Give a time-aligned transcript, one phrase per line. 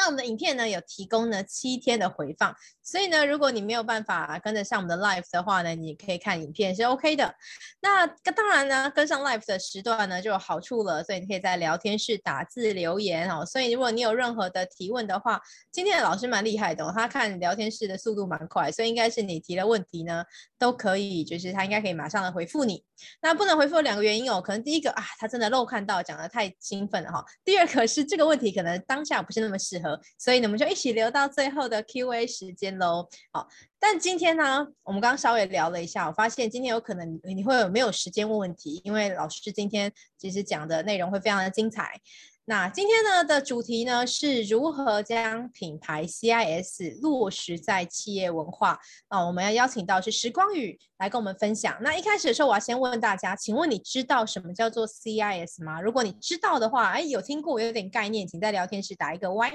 [0.00, 2.56] 那我们的影片呢，有提供呢七天的回放，
[2.90, 7.32] 所以呢，如果你没有办法跟得上我们的 live 的话呢，你可以看影片是 OK 的。
[7.80, 13.46] 那当然呢，跟上 live 的时段呢就有好处了，所以你可以在聊天室打字留言哦。
[13.46, 15.40] 所以如果你有任何的提问的话，
[15.70, 20.24] 今天的老师蛮厉害的哦，他看聊天室的速度蛮快，所以应该是你提的问题呢
[20.58, 22.84] 都可以，就是他应该可以马上的回复你。
[23.22, 27.24] 那不能回复有两个原因哦，可能第一个啊，他真的漏看到讲的太兴奋了哈。
[27.44, 29.98] 第二个是这个问题可能当下不是那么适合。
[30.18, 33.08] 所以呢，我们就一起留到最后的 Q&A 时间喽。
[33.32, 33.46] 好，
[33.78, 42.00] 但今天呢，我们刚刚稍微聊了一下，我发现今天有可能你会有没有时间问问题，因为老师今天其实讲的内容会非常的精彩。
[42.46, 48.80] 那今天呢的主题呢是如何将品牌 CIS 落实在企业文化。
[49.08, 51.78] 那我们要邀请到是时光宇来跟我们分享。
[51.80, 55.80] 那一开始的时候，我要先问大家，请问你知道什么叫做 CIS 吗？
[55.80, 59.52] 如果你知道的话，哎，有听过，有点概念，请在聊天室打一个 Y。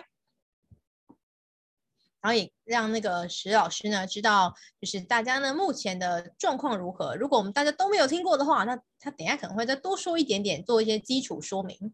[2.25, 7.15] 然后也让那个石老师呢知道，就是大家呢目前的状况如何。
[7.15, 11.93] 如果我们大家都没有听过的话，那他等下可能会再多说一点点，做一些基础说明。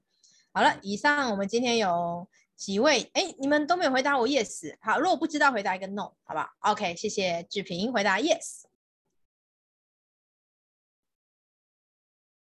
[0.53, 4.73] 好了，以上我们今天有几位，哎，你们都没有回答我 yes。
[4.79, 8.61] 好，如果不知道回答一个 no，好不好？OK，谢谢志平回答 yes。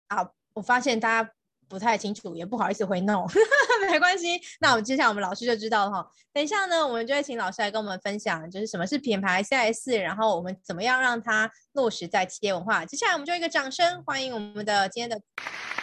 [0.09, 1.31] 好，我发现大家。
[1.69, 3.27] 不太清楚，也不好意思回 no，
[3.91, 4.41] 没关系。
[4.61, 6.07] 那我们接下来我们老师就知道了哈。
[6.33, 12.85] 等一下呢，我们就会请老师来跟我们分享，就是什么是品牌 CIS，然后我们怎么样让它落实在企业文化。
[12.85, 15.21] 接下来我们就一个掌声欢迎我们的今天的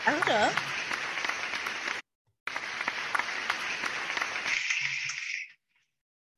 [0.05, 0.49] 讲者。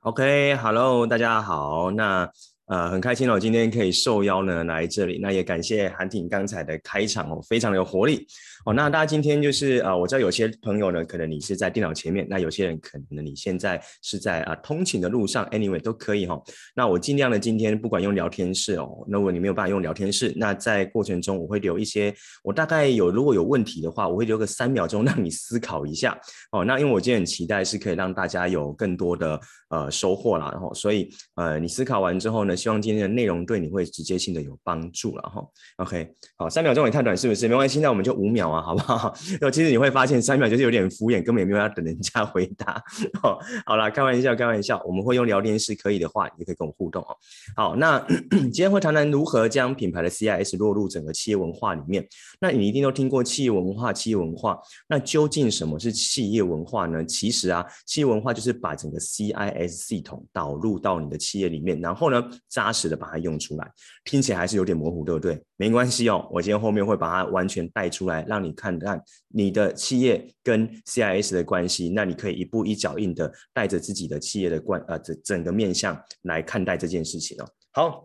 [0.02, 1.90] OK，Hello，大家好。
[1.92, 2.30] 那
[2.68, 5.20] 呃，很开心哦，今天可以受邀呢来这里。
[5.22, 8.26] 那也感谢韩挺刚才的开场哦，非常的有活力。
[8.66, 16.44] 哦，那大家今天就是啊、呃，我知道有些朋友呢，可能你是在电脑前面，那有些人可能你现在是在啊通勤的路上，anyway 都可以哈、哦。
[16.74, 26.18] 那我尽量呢，今天不管用聊天室哦，那如果你没有办法用聊天室，那在过程中我会留一些，我大概有如果有问题的话，我会留个三秒钟让你思考一下
[26.52, 26.64] 哦。
[26.64, 29.38] 那因为我今天很期待是可以让大家有更多的
[29.70, 35.46] 呃收获啦，然后所以呃你思考完之后呢，希望今天的内容对你会直接性的有帮助了哈、
[35.78, 37.48] OK，好，三秒钟也太短是不是？
[37.48, 38.64] 没关系，那我们就五秒啊。
[38.64, 39.14] 好不好？
[39.42, 42.82] 那其实你会发现三秒就是有点敷衍，根本也没有要等人家回答。
[43.22, 47.18] 哦，好啦，开玩笑，开玩笑，我们会用聊天室，可以的话，也可以跟我互动哦。
[47.58, 48.00] 好，那
[48.32, 52.08] 今天会谈谈如何将品牌的 CIS 落入整个企业文化里面。
[52.40, 54.58] 那你一定都听过企业文化，企业文化，
[54.88, 57.04] 那究竟什么是企业文化呢？
[57.04, 63.70] 其实啊，企业文化就是把整个 CIS 系统导入到你的企业里面，然后呢，扎实的把它用出来。
[64.06, 65.44] 听起来还是有点模糊，对不对？
[65.58, 71.90] 没关系哦，我今天后面会把它完全带出来，让你看看你的企业跟 CIS 的关系。
[71.90, 77.50] 那你可以一步一脚印的带着自己的企业的关呃整整个面向来看待这件事情哦。
[77.72, 78.04] 好，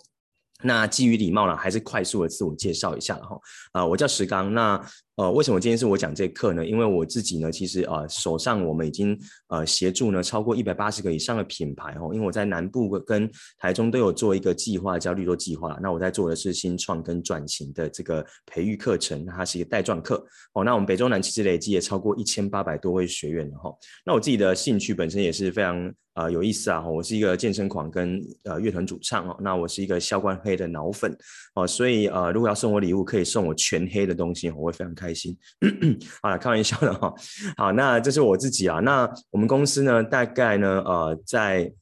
[0.62, 3.38] 那基于礼貌呢，还是快速的自我介绍一下了哈。
[3.72, 4.54] 啊、我叫石刚。
[4.54, 4.80] 那
[5.18, 6.64] 呃，为什么今天是我讲这课呢？
[6.64, 9.18] 因为我自己呢，其实呃手上我们已经
[9.48, 12.14] 呃协助呢超过一百八十个以上的品牌哦。
[12.14, 13.28] 因为我在南部跟
[13.58, 15.76] 台中都有做一个计划，叫绿洲计划。
[15.82, 20.62] 那我在做的是新创跟转型的这个培育课程，它是一个带状课哦。
[20.62, 23.74] 那我们北中南其实累计也超过一千八百多位学员了哈。
[24.06, 26.88] 那我自己的兴趣本身也是非常呃有意思啊。
[26.88, 29.36] 我是一个健身狂跟呃乐团主唱哦。
[29.40, 31.12] 那我是一个萧关黑的脑粉
[31.56, 35.07] 哦，所以呃如果要送我礼物，可以送我全黑的东西，我会非常开。
[35.08, 35.34] 开心，
[36.20, 37.14] 好了，开玩笑的哈。
[37.56, 38.78] 好，那这是我自己啊。
[38.80, 41.72] 那我们公司呢，大概呢，呃，在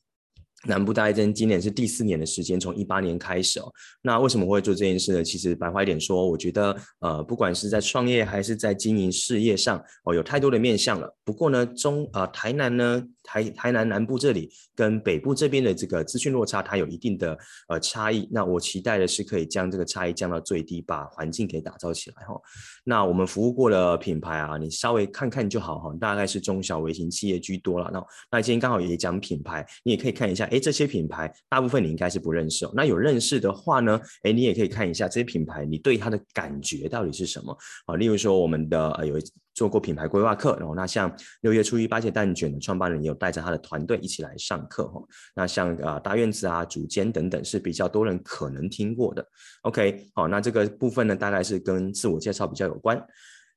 [0.65, 3.65] 南部大概今今年是第四年的时间，从一八年开始哦。
[4.01, 5.25] 那为什么会做这件事呢？
[5.25, 11.13] 其实白话一点说，我觉得呃，不管是在创业还是在经营事业上，哦，有太多的面向了。
[11.25, 13.03] 不过呢，中呃台南呢。
[13.27, 17.37] 台台南南部这里跟北部这边的这个资讯落差，它有一定的
[17.69, 18.29] 呃差异。
[18.31, 22.41] 那我期待的是可以将这个差异降到最低，把环境给打造起来哈。
[22.85, 27.91] 那我们服务过的品牌啊，你稍微看看就好哈，大概是中小微型企业居多了。
[27.93, 32.73] 那那今天刚好也讲品牌，你也可以看一下，哎，这些品牌大部分你应该是不认识哦。
[32.75, 37.57] 那有认识的话呢，哎，你也可以看一下这些品牌，你对它的感觉到底是什么
[37.87, 37.97] 啊？
[37.97, 39.17] 例如说我们的呃有。
[39.57, 45.03] 做过品牌规划课，然后那像六月初一八戒蛋卷的创办人也有带着他的团队一起来上课哈。
[45.35, 49.27] 那像啊大院子啊主间等等是比较多人可能听过的。
[49.63, 53.03] OK，好，那这个部分呢大概是跟自我介绍比较有关。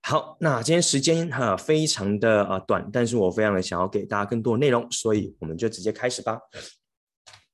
[0.01, 6.39] 好，那今天时间哈非常的啊短，但是我非常的想要给大家更多的内容，所以我们就直接开始吧。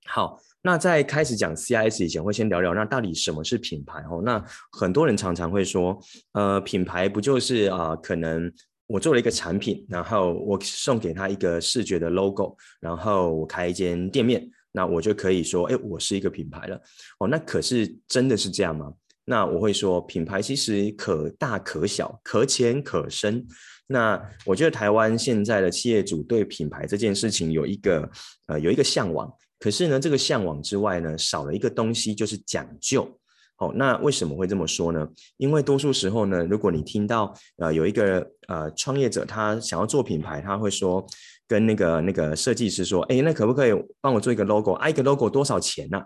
[0.06, 0.40] 好。
[0.66, 4.20] 那在开始讲 CIS 以前，会先聊聊那到底什么是品牌哦？
[4.26, 5.96] 那很多人常常会说，
[6.32, 8.52] 呃，品牌不就是啊、可能
[8.88, 16.82] 我做了一个产品，然后我送给他一个视觉的 logo，然后我开一间店面，那我就可以说，哎，我是一个品牌了。
[17.20, 18.92] 哦，那可是真的是这样吗？
[19.24, 23.46] 那我会说，品牌其实可大可小，可浅可深。
[23.86, 28.10] 那我觉得台湾现在的企业主对品牌这件事情有一个
[28.48, 29.32] 呃有一个向往，
[29.66, 33.20] 可是呢，这个向往之外呢，少了一个东西，就是讲究。
[33.56, 35.08] 好，那为什么会这么说呢？
[35.38, 41.04] 因为多数时候呢，如果你听到呃有一个呃创业者他想要做品牌，他会说
[41.48, 44.74] 跟那个那个设计师说，哎，那可不可以帮我做一个 logo？
[44.74, 46.00] 啊，一个 logo 多少钱呢？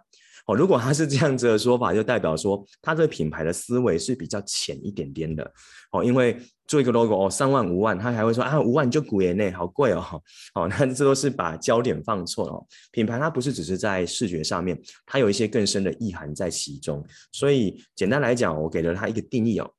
[0.47, 5.51] 哦，如果他是这样子的说法，就代表说他这个品牌的思维是比较浅一点点的。
[5.91, 6.37] 哦，因为
[6.69, 10.21] 做一个 logo 哦，三万五万，他还会说啊，五万就贵耶内，好贵哦。
[10.55, 12.65] 哦，那这都是把焦点放错了。
[12.91, 17.03] 品牌它不是只是在视觉上面，它有一些更深的意涵在其中。
[17.31, 19.69] 所以简单来讲，我给了它一个定义哦。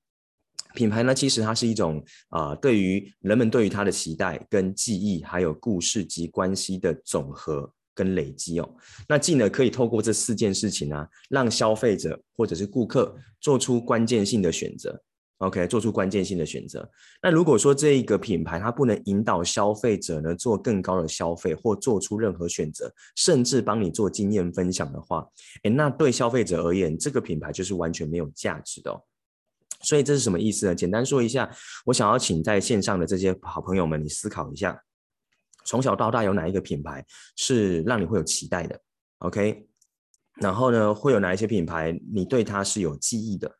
[0.74, 7.72] 品牌呢，其实它是一种啊、呃，对于人们对于它的期待跟记忆，还有故事及关系的总和。
[7.92, 8.76] 跟累积哦，
[9.06, 14.98] 那进而可以透过这四件事情呢、啊，让消费者或者是顾客做出关键性的选择。
[15.40, 16.86] OK，做出关键性的选择。
[17.22, 25.26] 那如果说这一个品牌它不能引导消费者呢做更高的消费或做出任何选择，甚至帮你做经验分享的话，
[25.62, 29.02] 诶，那对消费者而言，这个品牌就是完全没有价值的哦。
[29.82, 30.74] 所以这是什么意思呢？
[30.74, 31.50] 简单说一下，
[31.86, 34.78] 我想要请在线上的这些好朋友们，你思考一下。
[35.64, 37.02] 从小到大有哪一个品牌
[37.36, 38.78] 是让你会有期待的
[39.20, 39.66] ？OK，
[40.34, 43.50] 然后呢，会有哪一些品牌你对它是有记忆的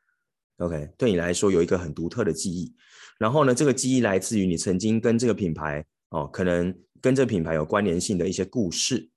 [0.60, 2.72] ？OK，对你来说有一个很独特的记忆。
[3.18, 9.10] 然后呢，这个记忆来自于你曾经跟这个品牌哦，可能跟这个品牌有关联性的一些故事，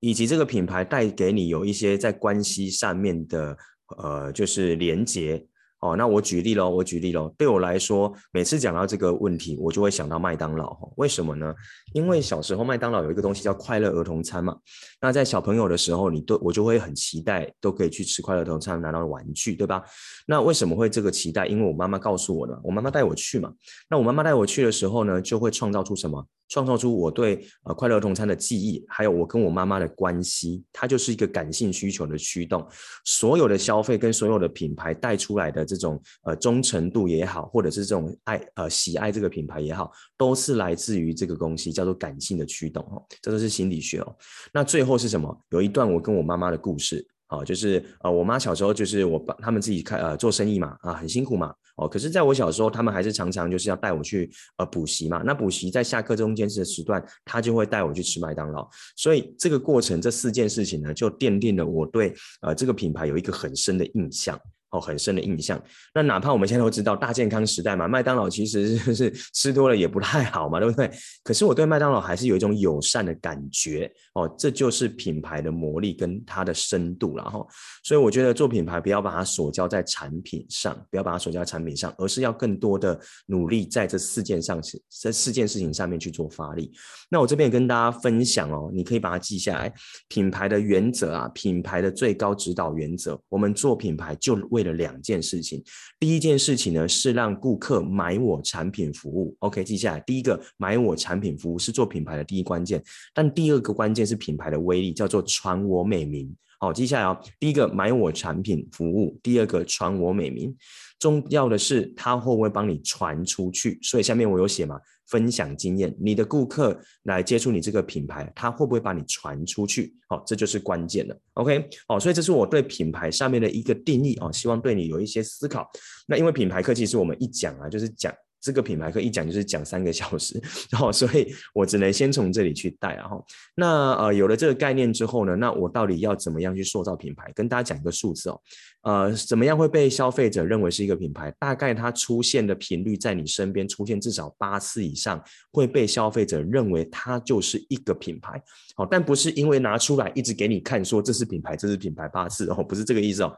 [0.00, 3.56] 以及这个品牌带给你有一些在关系上面的
[3.96, 5.44] 呃，就是连接。
[5.82, 7.28] 哦，那我举例喽，我举例喽。
[7.36, 10.78] 对我来说，每次讲到这个问题，我就会想到麦当劳。
[10.96, 11.52] 为什么呢？
[11.92, 14.56] 因为小时候麦当劳有一个东西叫快乐儿童餐嘛。
[15.00, 19.82] 那在小朋友的时候，你都我就会很期待，都可以去吃快乐儿童餐拿到玩具，对吧？
[20.24, 21.46] 那为什么会这个期待？
[21.46, 23.52] 因为我妈妈告诉我的，我妈妈带我去嘛。
[23.90, 26.24] 那我妈妈带我去的时候呢，就会创造出什么？
[26.52, 32.62] 创造出我对呃快乐儿童餐的记忆，还有我跟我妈妈的关系，它就是一个感性需求的驱动。
[33.06, 44.14] 所有的消费跟所有的品牌带出来的这种呃忠诚度也好，或者是这种爱呃喜爱这个品牌也好，都是来自于这个东西叫做感性的驱动哦，这都是心理学哦。
[44.52, 45.34] 那最后是什么？
[45.48, 47.08] 有一段我跟我妈妈的故事。
[47.32, 55.22] 哦，就是呃，我妈小时候就是我爸他们自己开呃做生意嘛，啊很辛苦嘛，哦，可是在我小时候，他们还是常常就是要带我去呃补习嘛。
[55.24, 58.68] 那补习在下课中间的时段，他就会带我去吃麦当劳。
[58.96, 64.38] 所以这个过程这四件事情呢，就奠定了我对呃这个品牌有一个很深的印象。
[64.72, 65.62] 哦，很深的印象。
[65.94, 70.90] 那哪怕我们现在都知道大健康时代嘛，麦当劳其实是， 是吃多了也不太好嘛，对不对？
[71.22, 73.90] 可是我对麦当劳还是有一种友善的感觉。
[74.14, 77.46] 哦，这就是品牌的魔力跟它的深度了哈。
[77.84, 84.60] 所以我觉得做品牌不要把它锁交在产品上，不要把它锁交在产品上，而是要更多的努力在这四件上，
[85.00, 86.72] 这四件事情上面去做发力。
[87.10, 89.72] 那我这边也跟大家分享哦，你可以把它记下来。
[90.08, 95.62] 品牌的原则啊，品牌的最高指导原则，我们做品牌就为了两件事情，
[95.98, 100.00] 第一件事情呢是让顾客买我产品服务，OK，记下来。
[100.00, 102.82] 第一个买我产品服务是做品牌的第一关键，
[103.14, 106.34] 但第二个关键是品牌的威力，叫做传我美名。
[106.58, 107.20] 好，记下来哦。
[107.40, 110.54] 第一个买我产品服务，第二个传我美名。
[110.98, 113.78] 重要的是他会不会帮你传出去？
[113.82, 114.78] 所以下面我有写嘛。
[115.12, 119.94] 分享经验，你的顾客来接触你这个品牌，他会不会把你传出去？
[120.08, 121.14] 好、哦，这就是关键了。
[121.34, 125.70] OK，哦，所以这是我对品牌上面的一个定义哦，希望对你有一些思考。
[126.06, 128.10] 那因为品牌课其实我们一讲啊，就是讲。
[128.42, 137.30] 这个品牌课一讲就是讲三个小时，然后所以我只能先从这里去带，然后那呃有了这个概念之后呢，那我到底要怎么样去塑造品牌？
[137.34, 138.40] 跟大家讲一个数字哦，
[138.82, 141.32] 呃，怎么样会被消费者认为是一个品牌？
[141.38, 145.22] 大概它出现的频率在你身边出现至少八次以上，
[145.52, 148.42] 会被消费者认为它就是一个品牌。
[148.74, 153.32] 好，但不是因为拿出来一直给你看说这是品牌，这是品牌八次哦，不是这个意思哦。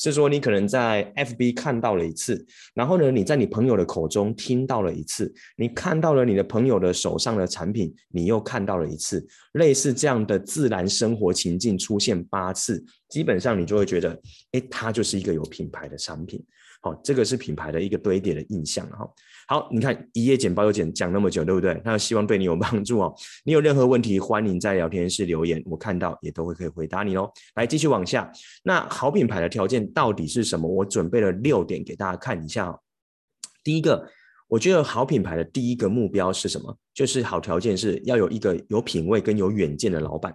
[0.00, 2.42] 是说你可能在 FB 看到了一次，
[2.72, 14.18] 然后呢，你在你朋友的口中听到了一次，你看到了你的朋友的手上的产品，你又看到了一次，类似这样的自然生活情境出现八次，基本上你就会觉得，
[14.52, 16.42] 哎，它就是一个有品牌的商品。
[16.82, 19.06] 好，这个是品牌的一个堆叠的印象哈。
[19.50, 21.82] 好，你看一页简报又讲讲那么久，对不对？
[21.84, 23.12] 那希望对你有帮助哦。
[23.42, 27.28] 你有任何问题，欢迎在聊天室留言，我看到也都会可以回答你哦。
[27.56, 28.30] 来，继续往下。
[28.62, 30.68] 那好品牌的条件到底是什么？
[30.68, 32.78] 我准备了六点给大家看一下哦。
[33.64, 34.08] 第一个，
[34.50, 36.76] 我觉得好品牌的第一个目标是什么？
[36.92, 40.34] 就是好条件是要有一个有品味跟有远见的老板。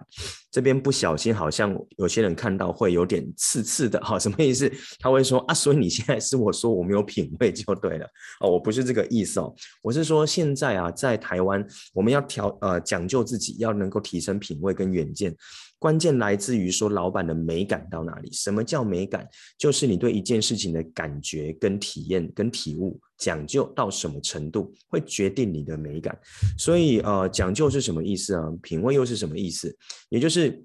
[0.50, 4.72] 这边不小心好像有些人看到会有点刺刺的，哈，什么意思？
[4.98, 8.06] 他会说啊，所以你现在是我说我没有品味就对了
[8.40, 15.36] 哦，我不是这个意思哦，我是说现在啊，在台湾我们要调呃讲究自己，要能够提升品味跟远见。
[15.78, 18.32] 关键来自于说老板的美感到哪里？
[18.32, 19.28] 什么叫美感？
[19.58, 26.18] 就是你对一件事情的感觉跟体验跟体悟讲究到什么程度，会决定你的美感。
[26.58, 28.42] 所以呃，讲究是什么意思啊？
[28.62, 29.76] 品味又是什么意思？
[30.08, 30.64] 也就是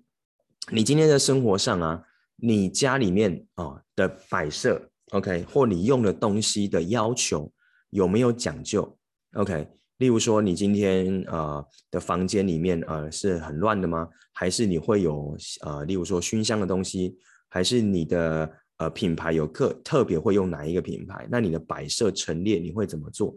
[0.72, 2.04] 你今天的生活上啊，
[2.36, 7.52] 你家里面啊、的摆设，OK，或你用的东西的要求
[7.90, 8.98] 有没有讲究
[9.34, 9.68] ？OK。
[9.98, 14.08] 例如说，你今天呃的房间里面呃是很乱的吗？
[14.34, 17.16] 还是你会有呃，例如说熏香的东西？
[17.48, 18.52] 还是你的
[18.82, 21.28] 呃品牌有特特别会用哪一个品牌？
[21.30, 23.32] 那你的摆设陈列你会怎么做？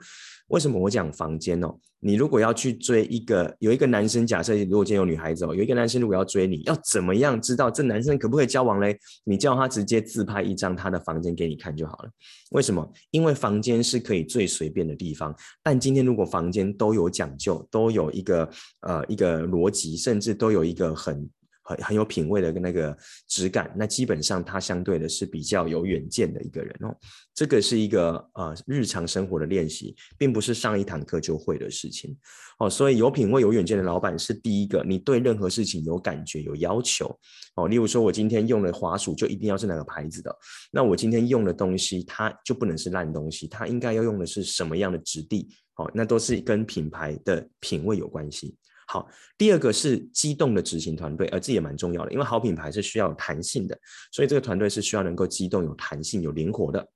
[0.49, 1.79] 为什么我讲房间哦？
[2.01, 8.99] 你如果要去追一个，有一个男生，假设如果今天有女孩子哦，有一个男生如果要追你，要怎么样知道这男生可不可以交往嘞？
[9.25, 12.11] 你叫他直接自拍一张他的房间给你看就好了。
[12.53, 12.91] 为什么？
[13.11, 15.35] 因为房间是可以最随便的地方。
[15.63, 18.49] 但今天如果房间都有讲究，都有一个
[18.81, 21.29] 呃一个逻辑，甚至都有一个很。
[21.64, 26.94] 很很有品味的那个质感，那基本上他相对的是比较有远见的一个人哦。
[27.35, 32.16] 这个是一个呃日常生活的练习，并不是上一堂课就会的事情
[32.59, 32.71] 哦。
[32.71, 37.18] 所以有品味、有远见的老板是第一个，你对任何事情有感觉、有要求
[37.56, 37.66] 哦。
[37.66, 40.37] 例如说，我今天用的滑鼠就一定要是哪个牌子的，
[40.71, 45.90] 那我今天用的东西它就不能是烂东西，它应该要用的是什么样的质地哦？
[45.94, 48.54] 那都是跟品牌的品味有关系。
[48.87, 53.79] 好，第二个是机动的执行团队，而这也蛮重要的，因为好品牌是需要弹性的，
[54.12, 56.87] 所以这个团队是需要能够机动、有弹性、有灵活的。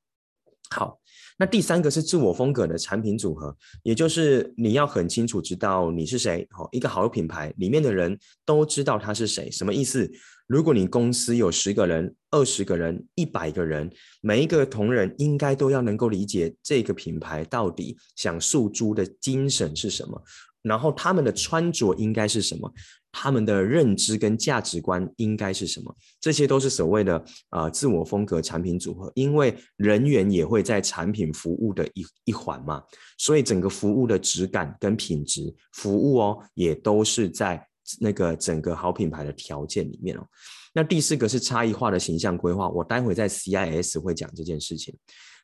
[0.71, 1.01] 好，
[1.39, 6.47] 那第三个是自我风格的产品组合，也就是你要很清楚知道你是谁。
[6.51, 10.11] 好，一个好的品牌里面的人都知道他是谁，什么意思？
[10.47, 13.91] 如果你公司有十个人、二十个人、一百个人，
[14.23, 20.23] 每一个同仁应该都要能够理解这个品牌到底想诉诸的精神是什么。
[20.63, 22.73] 然后他们的穿着应该是什么？
[23.11, 25.95] 他们的认知跟价值观应该是什么？
[26.21, 29.11] 这些都是所谓的、呃、自我风格产品组合。
[29.15, 32.83] 因为人员也会在产品服务的一一环嘛，
[33.17, 37.67] 所以整个服务的质感跟品质，服务哦也都是在
[37.99, 40.27] 那个整个好品牌的条件里面哦。
[40.75, 44.95] 那第四个是差异化的形象规划，我待会在 CIS 会讲这件事情。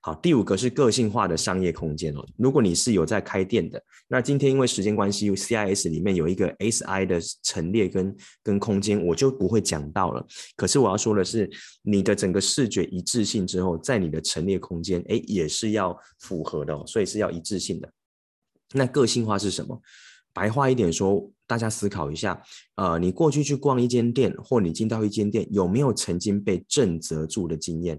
[0.07, 2.23] 好，第五个是个性化的商业空间哦。
[2.37, 10.23] 如果你是有在开店的，那今天因为时间关系，CIS 里面有一个 SI 的陈列跟跟空间，我就不会讲到了。
[10.57, 17.91] 可是我要说的是，你的整个视觉一致性之后，在你的陈列空间，诶，也是要符合的哦，所以是要一致性的。
[18.75, 19.81] 那个性化是什么？
[20.35, 22.43] 白话一点说，大家思考一下，
[22.75, 27.99] 呃，你过去去逛一间店，或你进到一间店，有没有曾经被震慑住的经验？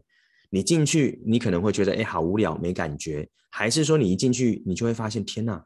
[0.55, 5.61] 你进去，你可能会觉得，哎，好无聊，没感觉；还是说，你一进去，你就会发现，天哪，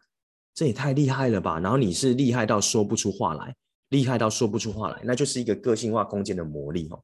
[0.55, 1.59] 这也太厉害了吧！
[1.59, 3.55] 然后你是厉害到说不出话来，
[3.89, 6.99] 厉害到说不出话来，那就是一个个性化空间的魔力哦。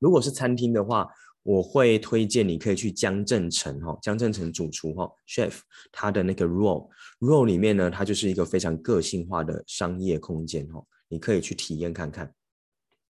[0.00, 1.06] 如果是餐厅的话，
[1.42, 5.58] 我会推荐你可以去江振诚哈，江振诚主厨哈，chef，
[5.92, 12.32] 他的那个 role，role 里面呢，它就是一个非常个性化的商业空间哈，你可以去体验看看。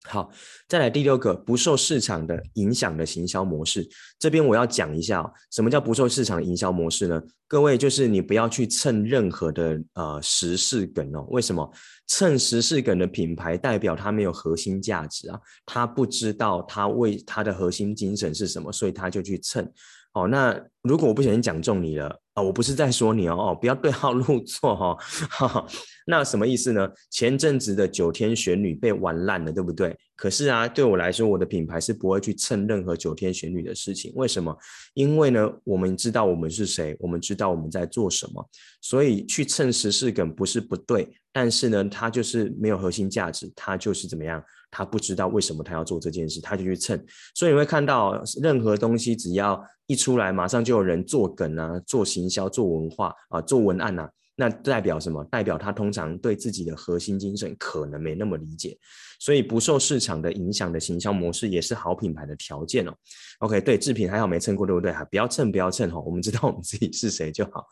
[0.07, 0.31] 好，
[0.67, 3.87] 再来第六个不受市场的影响的行销模式，
[4.17, 7.21] 这边我要讲一下，什么叫不受市场营销模式呢？
[7.47, 11.25] 各位就是你不要去蹭任何的呃时事梗哦。
[11.29, 11.69] 为什么？
[12.07, 19.69] 蹭时事梗的品牌代表它没有核心价值啊，他不知道他为他的核心精神是什么，所以他就去蹭。
[20.13, 24.97] 哦，那如果我不小心讲中你了啊，我不是在说你哦，哦，不要对号入座哈，
[25.41, 25.67] 哦。
[26.05, 26.87] 那什么意思呢？
[27.09, 29.97] 前阵子的九天玄女被玩烂了，对不对？
[30.15, 34.13] 可是啊，对我来说，我的品牌是不会去蹭任何九天玄女的事情。
[34.15, 34.55] 为什么？
[34.93, 38.47] 因为呢，我们知道我们是谁，我们知道我们在做什么，
[38.81, 44.41] 所以去蹭时事梗不是不对，但是呢，它就是没有核心价值，它就是怎么样？
[44.69, 47.01] 他不知道为什么他要做这件事，他就去蹭。
[47.35, 54.09] 所以你会看到任何东西只要一出来，马上就有人做梗啊，做行销，做文化啊，做文案啊。
[54.39, 55.23] 那代表什么？
[55.31, 58.77] 代表他通常对自己的核心精神可能没那么理解，
[59.19, 62.93] 所以不受市场的影响的行销模式也是好品牌的条件哦。
[63.39, 64.91] OK，对，制品还好没蹭过，对不对？
[64.91, 67.65] 哈，不要蹭，不要蹭哈，我们知道我们自己是谁就好。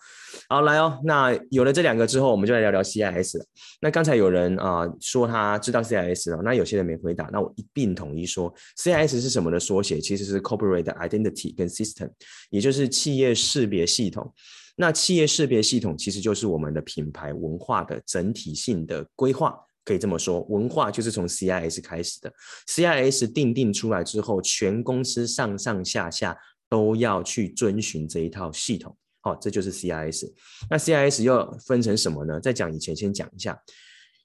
[0.50, 3.40] 好，来哦，那有了这两个之后，我们就来聊聊 CIS。
[3.80, 10.02] 那刚才有人啊、说他知道 CIS 了，那有些人没回答，那我一并统一说，CIS 是什么的缩写？
[10.02, 12.10] 其实是 Corporate Identity 跟 System，
[12.50, 14.34] 也就是企业识别系统。
[14.76, 22.34] 那企业识别系统其实就是我们的品牌文化的整体性的规划，可以这么说，文化就是从 CIS 开始的。
[22.68, 28.96] CIS 定定出来之后，全公司上上下下都要去遵循这一套系统。
[29.22, 30.32] 好，这就是 CIS。
[30.70, 32.40] 那 CIS 又分成什么呢？
[32.40, 33.58] 在讲以前，先讲一下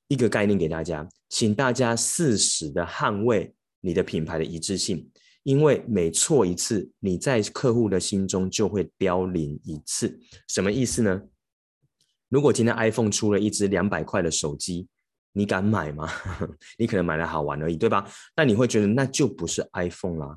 [0.09, 5.09] 一个概念给大家，请大家适时的捍卫你的品牌的一致性。
[5.42, 10.20] 因为每错一次，你在客户的心中就会凋零一次。
[10.49, 11.23] 什么意思呢？
[12.28, 14.87] 如果今天 iPhone 出了一支两百块的手机，
[15.32, 16.09] 你敢买吗？
[16.78, 18.06] 你可能买来好玩而已，对吧？
[18.35, 20.37] 但你会觉得那就不是 iPhone 啦，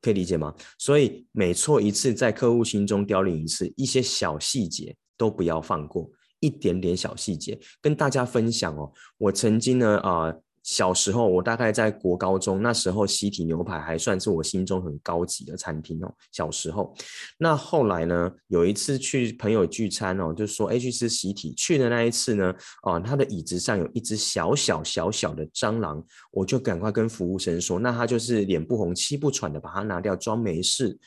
[0.00, 0.54] 可以理解吗？
[0.78, 8.92] 所以每错一次，在客户心中凋零一次，一些小细节都不要放过，一点点小细节跟大家分享哦。
[9.18, 16.14] 我曾经呢，啊、小时候，我大概在国高中那时候，西堤牛排还算是我心中很高级的餐厅哦。
[16.30, 16.94] 小时候，
[17.38, 22.54] 那后来呢，有一次去朋友聚餐哦，就说哎去吃西堤，去的那一次呢，
[22.84, 30.98] 哦，他的椅子上有一只小小小小的蟑螂，我就赶快跟服务生说，那他就是脸不红气不喘的把它拿掉，装没事。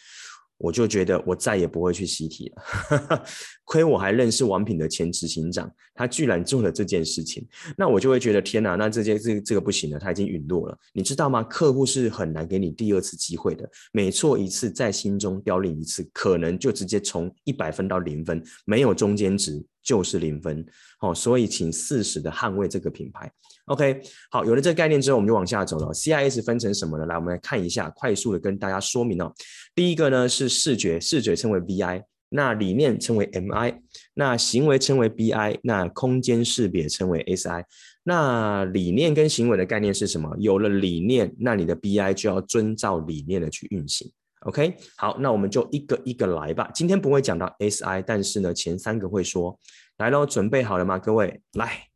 [0.58, 3.24] 我就觉得我再也不会去西堤了，
[3.66, 11.42] 亏我还认识王品的前执行长，他居然做了这件事情，那我就会觉得天哪，那这件这这个不行了，他已经陨落了，你知道吗？
[11.44, 19.66] 客户是很难给你第二次机会的，每错一次在心中凋零一次，可能就直接从一百分到零分，没有中间值。
[19.86, 20.66] 就是零分，
[20.98, 23.32] 好，所以请适时的捍卫这个品牌。
[23.66, 25.94] OK，好，有了这个概念之后，我们就往下走了。
[25.94, 27.06] CIS 分成什么呢？
[27.06, 29.32] 来，我们来看一下，快速的跟大家说明哦。
[29.76, 33.76] 第一个呢是视觉，视觉称为 VI，那理念称为 MI，
[34.16, 37.64] 那行为称为 BI，那空间识别称为 SI。
[38.04, 40.36] 那理念跟行为的概念是什么？
[40.40, 44.12] 有了理念，那你的 BI 就要遵照理念的去运行。
[44.42, 46.70] OK，好，那我们就一个一个来吧。
[46.74, 49.60] 今天不会讲到 SI，但是呢，前三个会说。
[49.98, 51.00] 来喽，准备好了吗？
[51.00, 51.88] 各位，来，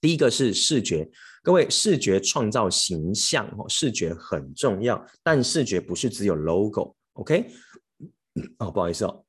[0.00, 1.10] 第一个是视觉。
[1.42, 6.94] 各位，视觉创造形象哦，视觉很重要，但视觉不是只有 logo。
[7.14, 7.46] OK，
[8.58, 9.24] 哦，不好意思哦，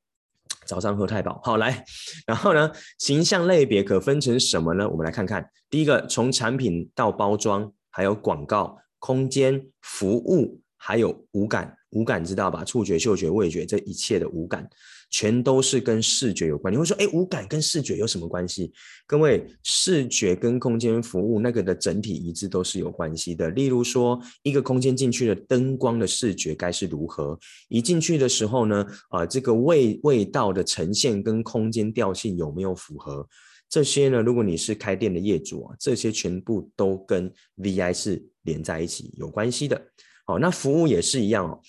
[0.72, 1.38] 早上喝太饱。
[1.44, 1.84] 好，来，
[2.26, 4.88] 然后呢，形象类别可分成什么呢？
[4.88, 5.46] 我们来看看。
[5.68, 11.76] 第一个，从产品到包装，还有广告、空间、服务，还有五感。
[11.90, 12.64] 五感知道吧？
[12.64, 14.66] 触觉、嗅觉、味觉，这一切的五感，
[15.12, 16.72] 全都是跟视觉有关。
[16.72, 18.72] 你会说，哎，五感跟视觉有什么关系？
[19.06, 23.50] 各位，视觉跟空间服务那个的整体一致都是有关系的。
[23.50, 27.38] 例如说，一个空间进去的灯光的视觉该是如何？
[27.68, 33.28] 一进去的时候呢，啊、这个味味道的呈现跟空间调性有没有符合？
[33.68, 39.80] 这些呢，如果你是开店的业主啊，这些全部都跟 VI 是连在一起有关系的。
[40.24, 41.60] 好，那服务也是一样哦。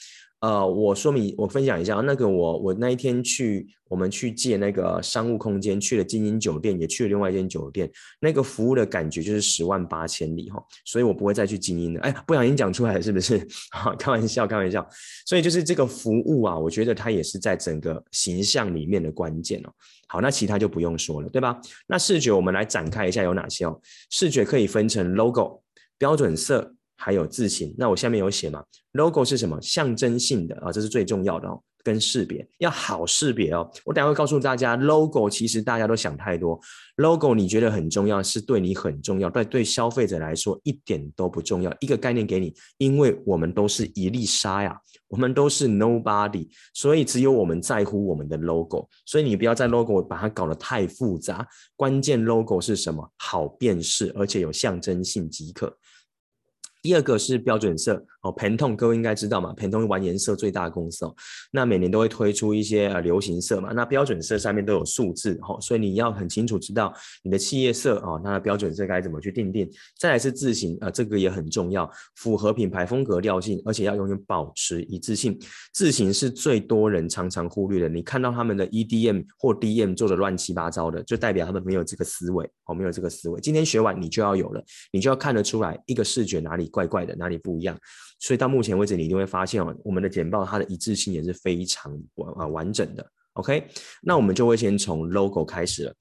[0.43, 12.01] 呃，我说明，我分享一下，那个我我那一天去，我们去借那个商务空间，去了精英酒店，也去了另外一间酒店，那个服务的感觉就是十万八千里哈，所以我不会再去精英了。
[12.01, 13.37] 哎，不小心讲出来，是不是？
[13.71, 14.85] 哈，开玩笑，开玩笑。
[15.25, 19.71] 所以就是这个服务啊，我觉得它也是在整个形象里面的关键哦。
[20.09, 21.57] 好，那其他就不用说了，对吧？
[21.87, 23.79] 那视觉我们来展开一下有哪些哦？
[24.09, 25.61] 视觉可以分成 logo、
[25.97, 26.75] 标准色。
[27.03, 28.63] 还有字型，那我下面有写嘛
[28.93, 29.61] ？Logo 是什么？
[29.61, 31.61] 象征性的啊，这是最重要的哦。
[31.83, 33.69] 跟识别要好识别哦。
[33.83, 36.57] 我等下会告诉大家，Logo 其实大家都想太多。
[36.95, 41.75] Logo 你觉得很重要，是对你很重要，但对消费者来说一点都不重要。
[41.81, 48.87] 一个概念给你，因为我们都是一粒沙呀，我们都是 Nobody，所以只有我们在乎我们的 Logo。
[49.05, 51.45] 所以你不要在 Logo 把它搞得太复杂。
[51.75, 53.11] 关键 Logo 是什么？
[53.17, 55.77] 好辨识，而且有象征性即可。
[56.83, 61.15] 第二个是标准色哦，Pantone 各位应该知道嘛，Pantone 玩颜色最大的公司哦，
[61.49, 66.93] 那每年都会推出一些呃流行色嘛，那标准色上面都有数字哦，所以你要很清楚知道
[67.23, 69.69] 你的企业色哦，那标准色该怎么去定定。
[69.97, 75.39] 再来是字型啊，呃，这个也很重要，符合品牌风格调性，而且要永远保持一致性。
[75.73, 83.39] 字型是最多人常常忽略的，你看到他们的 EDM 或 DM 做的乱七八糟的，就代表他们没有这个思维哦，没有这个思维。
[83.39, 86.69] 今天学完你就要有了，你就要看得出来一个视觉哪里。
[86.73, 87.77] 怪怪的，哪里不一样？
[88.19, 93.07] 所以到目前为止，你一定会发现哦，我们的简报它的一致性也是非常完啊完整的。
[93.33, 93.67] OK，
[94.01, 95.93] 那我们就会先从 logo 开始了。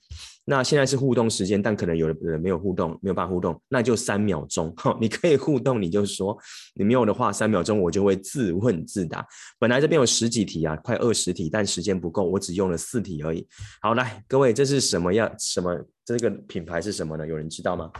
[0.44, 4.74] 那现在是互动时间，但可能有的人没有互动，没有办法互动，那就三秒钟。
[5.00, 6.36] 你可以互动，你就说；
[6.74, 9.24] 你没有的话，三秒钟我就会自问自答。
[9.58, 13.46] 本来这边有十几题啊，快二十题，但时间不够，我只用了四题而已。
[13.80, 15.32] 好，来，各位，这是什么样？
[15.38, 15.74] 什么？
[16.04, 17.26] 这个品牌是什么呢？
[17.26, 17.90] 有人知道吗？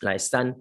[0.00, 0.56] 来，三。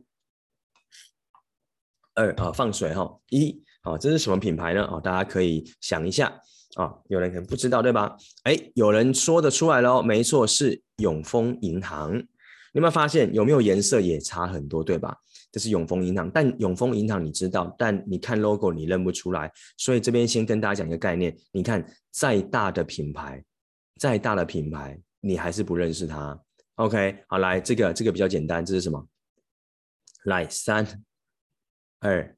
[2.16, 4.84] 二啊，放水哈，一，好，这是什么品牌呢？
[4.86, 6.34] 啊，大家可以想一下。
[6.76, 8.18] 啊、有人可能不知道，对吧？
[8.44, 12.18] 哎，有人说得出来喽，没错，是永丰银行。
[12.18, 12.26] 你
[12.74, 15.16] 有没有发现，有没有颜色也差很多，对吧？
[15.54, 23.42] 这是永丰银行，但永丰银行你知道，但你看 logo 你认不出来，所以这边先跟大家讲一个概念，你看再大的品牌，
[23.98, 26.38] 再大的品牌，你还是不认识它。
[26.76, 29.08] OK，好，来这个这个比较简单，这是什么？
[30.26, 30.86] 来，三、
[32.06, 32.38] 二、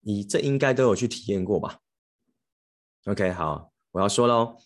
[0.00, 1.80] 一，这应该都有去体验过吧
[3.04, 4.56] ？OK，好，我要说喽，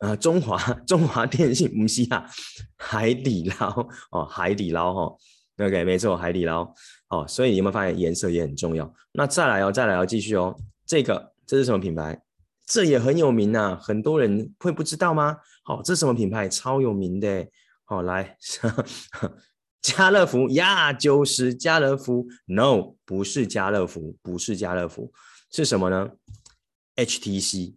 [0.00, 2.28] 呃，中华 中华电信无锡啊，
[2.76, 5.18] 海底捞哦，海底捞哈、哦、
[5.64, 6.74] ，OK，没错，海底捞
[7.08, 8.92] 哦，所以你有没有发现颜色也很重要？
[9.12, 12.20] 那再来哦，再来哦，继续哦，这个这是什么品牌？
[12.66, 15.38] 这也很有名呐、很多人会不知道吗？
[15.62, 16.48] 好、哦，这是什么品牌？
[16.48, 17.46] 超有名的，
[17.84, 18.36] 好、哦，来，
[19.82, 25.12] 家乐福呀，就是家乐福，No，不是家乐福，不是家乐福，
[25.50, 26.08] 是什么呢
[26.94, 27.74] ？HTC，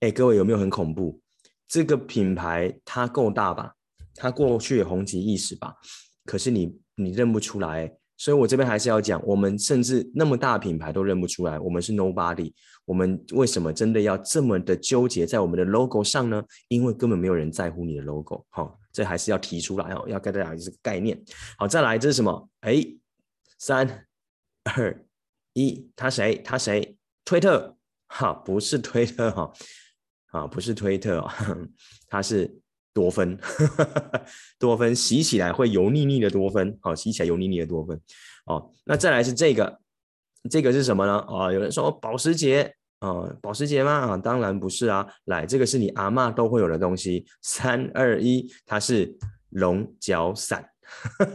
[0.00, 1.20] 哎，各位有没有很恐怖？
[1.68, 3.74] 这个品牌它够大吧？
[4.16, 5.76] 它过去也红极一时吧？
[6.24, 12.52] 可是你你认不出来，所以我这边还是要讲，我们甚至那么大品牌都认不出来，我们是 nobody。
[12.84, 16.42] 我们为什么真的要这么的纠结在我们的 logo 上呢？
[16.68, 18.44] 因为根本没有人在乎你的 logo。
[18.48, 21.16] 好，这还是要提出来哦，要跟大家讲这个概念。
[21.56, 22.50] 好，再来，这是什么？
[22.62, 22.84] 哎，
[23.56, 24.08] 三
[24.64, 25.06] 二
[25.52, 26.38] 一，他谁？
[26.38, 26.96] 他谁？
[27.24, 27.76] 推特。
[28.08, 29.52] 哈，不是推特哈，
[30.32, 31.30] 啊，不是推特哦，
[32.08, 32.52] 它是
[32.92, 33.38] 多芬，
[34.58, 38.00] 多芬洗起来会油腻腻的多芬，好，洗起来油腻腻的多芬，
[38.46, 39.80] 哦，那再来是这个，
[40.50, 41.18] 这个是什么呢？
[41.18, 43.92] 啊，有人说保时捷，啊，保时捷吗？
[43.92, 49.16] 啊，当然不是啊，来，这个是你阿嬷都会有的东西，三二一，它是
[49.50, 50.68] 龙角散，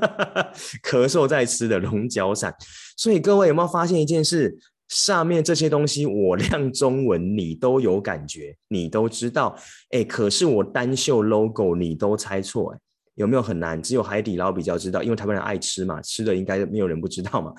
[0.84, 2.54] 咳嗽在吃的龙角散，
[2.98, 4.58] 所以各位有没有发现一件事？
[4.90, 9.58] 上面这些东西我亮中文，你都有感觉，你都知道，
[9.90, 12.80] 哎，可是我单秀 logo 你都猜错，哎，
[13.16, 13.82] 有没有很难？
[13.82, 17.52] 只有海底捞比较知道，因为台湾人爱吃嘛，吃的应该没有人不知道嘛。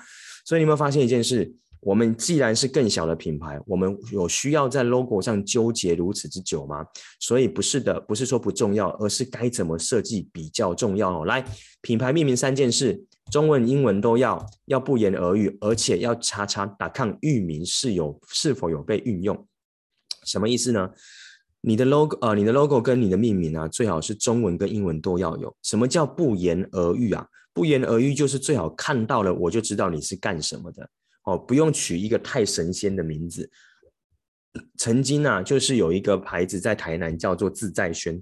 [0.45, 1.51] 所以你有没有发现一件事？
[1.85, 6.83] 我们既然是更小的品牌，我们有需要在 logo 上纠结如此之久吗？
[7.19, 11.25] 所以不是的，不是说不重要，而是该怎么设计比较重要哦。
[11.25, 11.45] 来，
[11.81, 19.47] 品牌命名三件事，中文、英文都要，要不言而喻，而且要查查打抗域名是有是否有被运用。
[20.23, 20.89] 什么意思呢？
[21.61, 25.55] 你的 logo 呃，你的 logo 跟你的命名啊，最好是中文跟英文都要有。
[25.61, 27.27] 什么叫不言而喻啊？
[27.53, 30.89] 不言而喻就是最好看到了我就知道你是干什么的。
[31.25, 33.49] 哦，不用取一个太神仙的名字。
[34.77, 38.21] 曾经啊，就是有一个牌子在台南叫做自在轩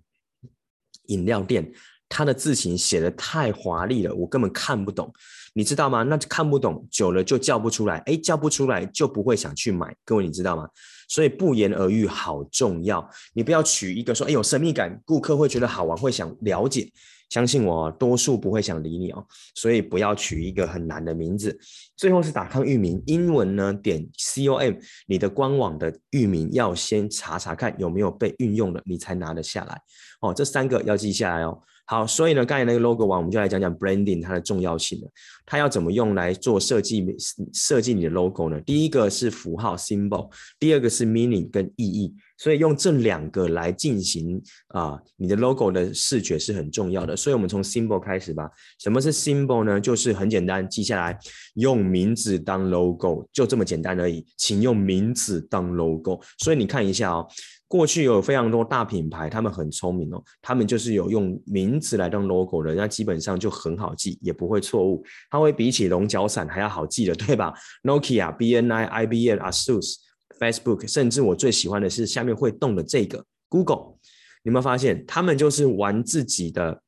[1.06, 1.72] 饮料店，
[2.10, 5.14] 它的字型写的太华丽了，我根本看不懂，
[5.54, 6.02] 你知道吗？
[6.04, 9.96] 那看不懂久了就叫不出来，哎，叫不出来就不会想去买。
[10.04, 10.68] 各位你知道吗？
[11.08, 16.92] 所以不言而喻好重要，你不要取一个说，哎，有神秘感，顾客会觉得好玩，会想了解。
[17.34, 21.58] 相信我，多数不会想理你哦，所以不要取一个很难的名字。
[21.98, 24.76] 最后是打抗域名，英文呢，点 com，
[25.08, 29.82] 你的官网的域名要先查查看有没有被运用了，你才拿得下来
[30.22, 30.32] 哦。
[30.32, 31.60] 这三个要记下来哦。
[31.86, 35.12] 好，所以呢，刚才那个 logo 完，我们就来讲讲 branding 它的重要性了。
[35.46, 37.06] 它要怎么用来做设计？
[37.52, 38.60] 设计你的 logo 呢？
[38.62, 42.14] 第一个是符号 symbol，第二个是 meaning 跟意义。
[42.38, 47.16] 所以用这两个来进行啊，你的 logo 的视觉是很重要的。
[47.16, 48.50] 所以我们从 symbol 开始吧。
[48.80, 49.80] 什么是 symbol 呢？
[49.80, 51.18] 就是很简单，记下来，
[51.56, 54.26] 用名字当 logo，就这么简单而已。
[54.38, 56.22] 请用名字当 logo。
[56.40, 57.28] 所以你看一下哦。
[57.74, 65.04] 过去有非常多大品牌，他们很聪明哦，他们就是有用名字来当 logo 的，那基本上就很好记，也不会错误。
[65.32, 69.96] 它会比起龙角散还要好记的，对吧？Nokia、BNI、IBM、ASUS、
[70.40, 73.96] Facebook，甚至我最喜欢的是下面会动的这个 Google。
[74.44, 76.80] 你有没有发现，他们就是玩自己的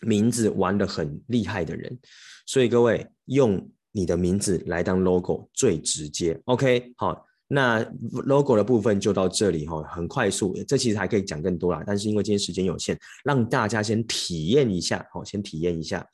[0.00, 1.98] 名字玩得很厉害的人？
[2.46, 6.40] 所以各位用你的名字来当 logo 最直接。
[6.46, 7.25] OK，好。
[7.48, 7.84] 那
[8.24, 16.06] logo 的部分就到这里哈，很快速，这其实还可以讲更多啦，但是因为今天时间有限，让大家先体验一下，好，先体验一下。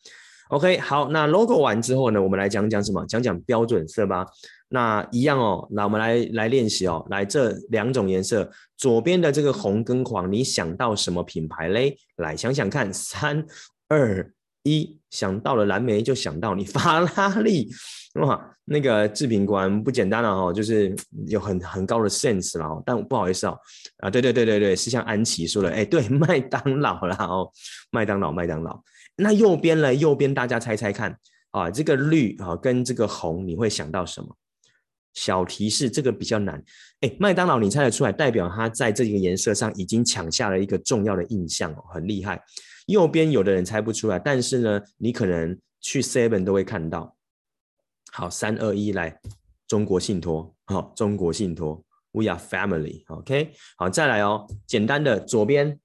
[0.51, 3.07] OK，好，那 logo 完之后呢，我们来讲讲什么？
[3.07, 4.27] 讲讲标准色吧。
[4.69, 11.97] 那一样哦，那我们来来练习哦，来这两种颜色，左边的这个红跟黄，你想到什么品牌嘞？
[12.17, 13.43] 来想想看，三
[13.89, 14.31] 二
[14.63, 17.71] 一，想到了蓝莓就想到你法拉利。
[18.15, 20.95] 哇，那个制品官不简单了哈，就是
[21.27, 23.59] 有很很高的 sense 了，但不好意思哦，
[23.99, 27.51] 啊，对对对对对，是像安琪说的，哎，对，麦当劳啦哦，
[27.91, 28.83] 麦当劳麦当劳，
[29.17, 29.95] 那右边呢？
[29.95, 31.17] 右边大家猜猜看
[31.53, 34.37] 啊，这个绿啊跟这个红，你会想到什么？
[35.15, 36.63] 小提示，这个比较难。
[37.01, 42.43] 哎，麦当劳你猜得出来，代表它在这个颜色上已经抢下了一个重要的印象哦，很厉害。
[42.87, 47.17] 右边有的人猜不出来，但是呢，你可能去 Seven 都会看到。
[48.13, 49.19] 好，三二一，来，
[49.67, 55.79] 中国信托，好，中国信托，We are family，OK，好，再来哦，简单的左边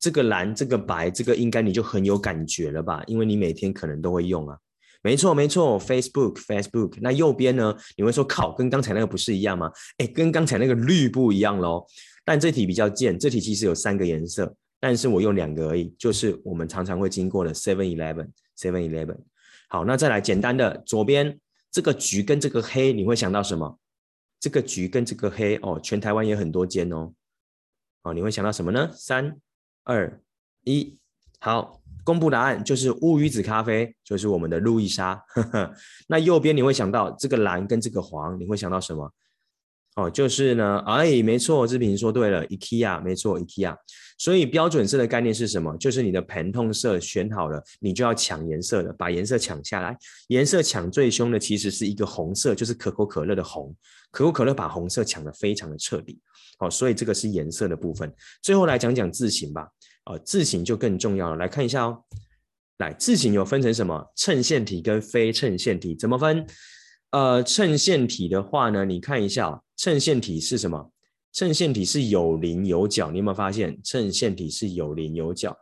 [0.00, 3.04] 这个蓝，这个白，这个应该你就很有感觉了吧？
[3.06, 4.58] 因为你每天可能都会用啊。
[5.04, 6.98] 没错，没错，Facebook，Facebook。
[7.00, 7.76] 那右边呢？
[7.96, 9.70] 你会说靠，跟刚才那个不是一样吗？
[9.98, 11.84] 哎，跟刚才那个绿不一样喽。
[12.24, 19.16] 但这题比较贱，这题其实有三个颜色，但是我用两个而已，就是我们常常会经过的 Seven Eleven，Seven Eleven。
[19.68, 21.38] 好，那再来简单的，左边
[21.70, 23.78] 这个橘跟这个黑，你会想到什么？
[24.40, 27.12] 这个橘跟这个黑哦，全台湾也很多间哦。
[28.02, 28.90] 哦，你会想到什么呢？
[28.92, 29.36] 三、
[29.84, 30.20] 二、
[30.64, 30.98] 一，
[31.38, 31.78] 好。
[32.04, 35.24] 公布答案就是乌鱼子咖啡，就是我们的路易莎。
[36.08, 39.08] 那右边你会想到这个蓝跟这个黄，你会想到什么？
[39.94, 43.76] 哦，就是呢，哎，没错，志平说对了，IKEA，没错，IKEA。
[44.22, 45.76] 所以标准色的概念是什么？
[45.78, 49.98] 就是你的盆痛色选好了，你就要抢颜色了，把颜色抢下来。
[50.28, 53.74] 颜色抢最凶的其实是一个红色，就是可口可乐的红。
[54.12, 56.20] 可口可乐把红色抢得非常的彻底。
[56.56, 58.14] 好，所以这个是颜色的部分。
[58.40, 59.66] 最后来讲讲字型吧。
[60.04, 61.98] 哦，字型就更重要了，来看一下哦。
[62.78, 64.06] 来，字型有分成什么？
[64.14, 66.46] 衬线体跟非衬线体，怎么分？
[67.10, 70.92] 呃，衬线体的话呢，你看一下哦，衬线体是什么？
[71.32, 73.78] 衬线体是有棱有角，你有没有发现？
[73.82, 75.56] 衬线体是有棱有角。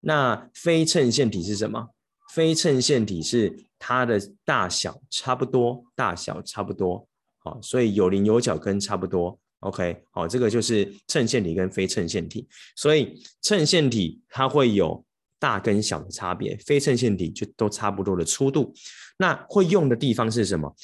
[0.00, 1.88] 那非衬线体是什么？
[2.34, 7.08] 非衬线体是它的大小差不多，大小差不多。
[7.38, 9.38] 好，所以有棱有角跟差不多。
[9.60, 15.02] OK，好，这个就是衬线体跟非衬线体，所以衬线体它会有
[15.38, 18.74] 大跟小的差别，非衬线体就都差不多的粗度。
[19.16, 20.74] 那会用的地方是什么？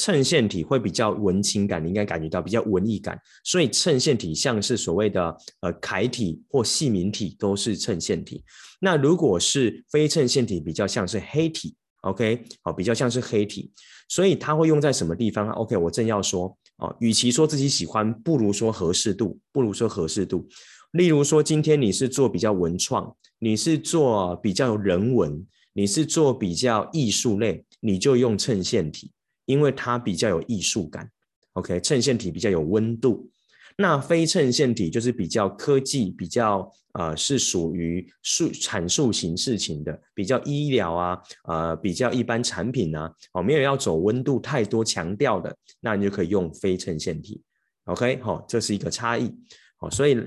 [0.00, 8.42] 衬线体会比较文青感，你应该感觉到比较文艺感，所以衬线体像是所谓的呃楷体或细明体都是衬线体。
[8.80, 11.76] 那如果是非衬线体，比较像是黑体。
[12.00, 13.70] OK，好，比较像是黑体，
[14.08, 16.56] 所以它会用在什么地方？OK，我正要说。
[16.78, 20.48] 哦，与其说自己喜欢，不如说合适度，不如说合适度。
[20.92, 29.12] 例如说，今天你是做比较文创，你是做比较人文，你是做比较艺术类，你就用衬线体，
[29.50, 31.10] 因为它比较有艺术感。
[31.54, 33.28] OK，衬线体比较有温度。
[33.76, 47.42] 那非衬线体就是比较科技，比较呃是属于述阐述型事情的，比较医疗啊，呃比较一般产品啊，哦没有要走温度太多强调的，那你就可以用非衬线体
[47.84, 49.34] ，OK，好、哦，这是一个差异，
[49.78, 50.18] 好、哦，所以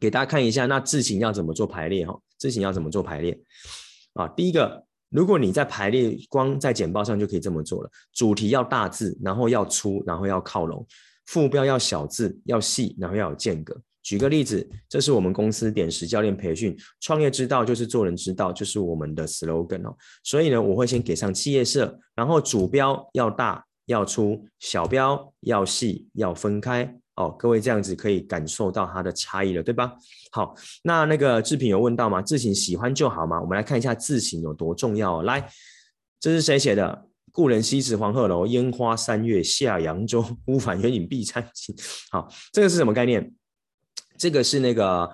[0.00, 2.18] 给大家看一下，那字型要怎么做排列哈？
[2.38, 3.38] 字型要怎么做排列
[4.14, 4.26] 啊？
[4.28, 4.83] 第一个，
[5.14, 10.84] 如果你在排列，光在简报上就可以这么做了，主题要大字，然后要粗，然后要靠拢。
[11.26, 13.80] 副标要小字，要细，然后要有间隔。
[14.02, 19.96] 举个例子，这是我们公司点石教练培训，创业之道就是做人之道，就是我们的 slogan 哦。
[20.24, 27.30] 所以呢，我会先给上企业色，然后主标要大要粗，小标要细要分开哦。
[27.38, 29.92] 各位这样子可以感受到它的差异了，对吧？
[30.30, 32.20] 好，那那个志平有问到吗？
[32.22, 33.40] 字型喜欢就好吗？
[33.40, 35.22] 我们来看一下字型有多重要哦。
[35.22, 35.48] 来，
[36.20, 37.06] 这是谁写的？
[37.32, 40.24] 故人西辞黄鹤楼，烟花三月下扬州。
[40.44, 41.74] 孤帆远影碧山青。
[42.10, 43.34] 好，这个是什么概念？
[44.16, 45.10] 这个是那个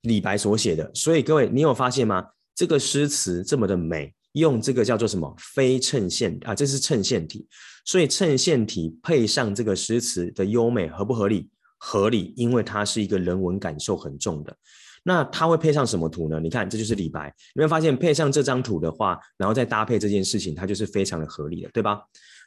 [0.00, 0.90] 李白所写的。
[0.92, 2.26] 所以各位，你有发现吗？
[2.56, 5.34] 这个诗词这么的美，用这个叫做什么？
[5.38, 7.48] 非衬线啊，这是衬线体。
[7.84, 11.50] 所以衬线体配上这个诗词的优美，合不合理？
[11.78, 14.56] 合理，因为它是一个人文感受很重的。
[15.02, 16.40] 那它会配上什么图呢？
[16.40, 17.26] 你看，这就是李白。
[17.26, 22.00] 有没有发现配上这张图的话，然后再搭配这件事情，它就是非常的合理的，对吧？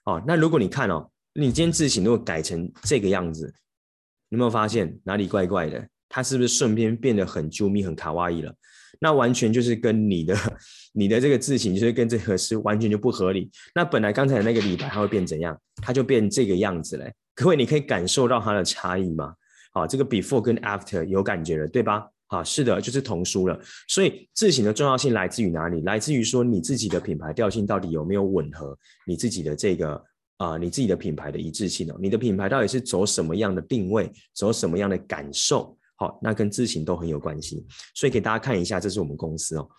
[0.06, 3.54] 哦，那如果你看哦，你今天字形如果改成这个样子，
[4.30, 5.88] 有没有发现哪里怪怪的？
[6.10, 8.52] 它是不是顺便变得很啾咪、很卡哇伊了？
[9.00, 10.36] 那完全就是跟你的、
[10.98, 13.52] 你的这个字型，就是跟这个是完全就不合理。
[13.76, 15.56] 那本来刚才那个李白，它会变怎样？
[15.76, 17.14] 它就变这个样子嘞。
[17.36, 19.32] 各位，你可以感受到它的差异吗？
[19.72, 22.08] 好，这个 before 跟 after 有感觉了，对吧？
[22.26, 23.60] 好，是的，就是同书了。
[23.88, 25.82] 所以字型的重要性来自于哪里？
[25.82, 30.04] 来自于说你自己的品牌调性到底有没有吻合你自己的这个
[30.38, 31.98] 啊、你自己的品牌的一致性哦。
[32.02, 35.78] 你的品牌到底是走什么样的定位，走什么样的感受？
[35.96, 37.66] 好，那跟字型都很有关系。
[37.94, 39.70] 所以给大家看一下，这是我们公司哦，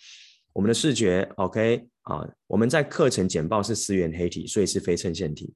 [0.59, 5.55] 我们的视觉 OK 啊，我们在课程简报是思源黑体，所以是非衬线体。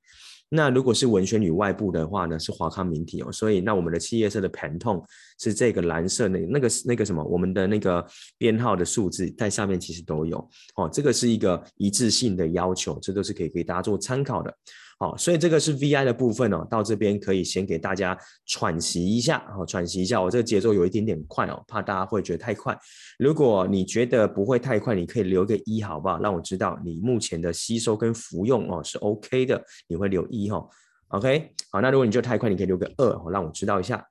[0.48, 5.04] 那如果是文宣与外部的话呢，是华康明体哦，所以那我们的企业色的盘痛
[5.40, 8.06] 是这个蓝色那那个那个什么，我们的那个
[8.38, 10.38] 编号的数字在下面其实都有
[10.76, 14.56] 哦，这个是一个一致性的要求，这都是可以给大家做参考的。
[15.02, 20.22] 好，所以这个是 VI 的部分哦，到这边可以先给大家喘息一下，好，喘息一下。
[20.22, 22.78] 我这个节奏有一点点快哦，怕大家会觉得太快。
[23.18, 26.20] 如果你觉得不会太快，你可以留个一，好不好？
[26.20, 30.64] 让我知道你目前的吸收跟服用哦是 OK 的，你会留一哈。
[31.08, 34.06] OK，好，那如果你觉得太快，你可以留个二，让我知道一下。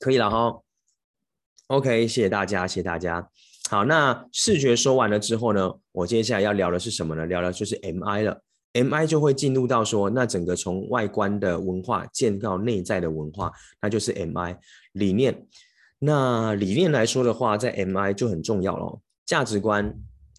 [0.00, 0.60] 可以了哈。
[1.68, 3.30] OK，谢谢大家，谢谢大家。
[3.70, 7.24] 好，那视觉说完了之后呢，我接下来要聊的是什么呢？
[7.24, 8.42] 聊的就是 MI 了。
[8.84, 14.56] MI 就会进入到说，那整个从外观的文化建到内在的文化，那就是 MI
[14.92, 15.46] 理念。
[15.98, 19.02] 那理念来说的话，在 MI 就很重要咯。
[19.26, 19.94] 价值观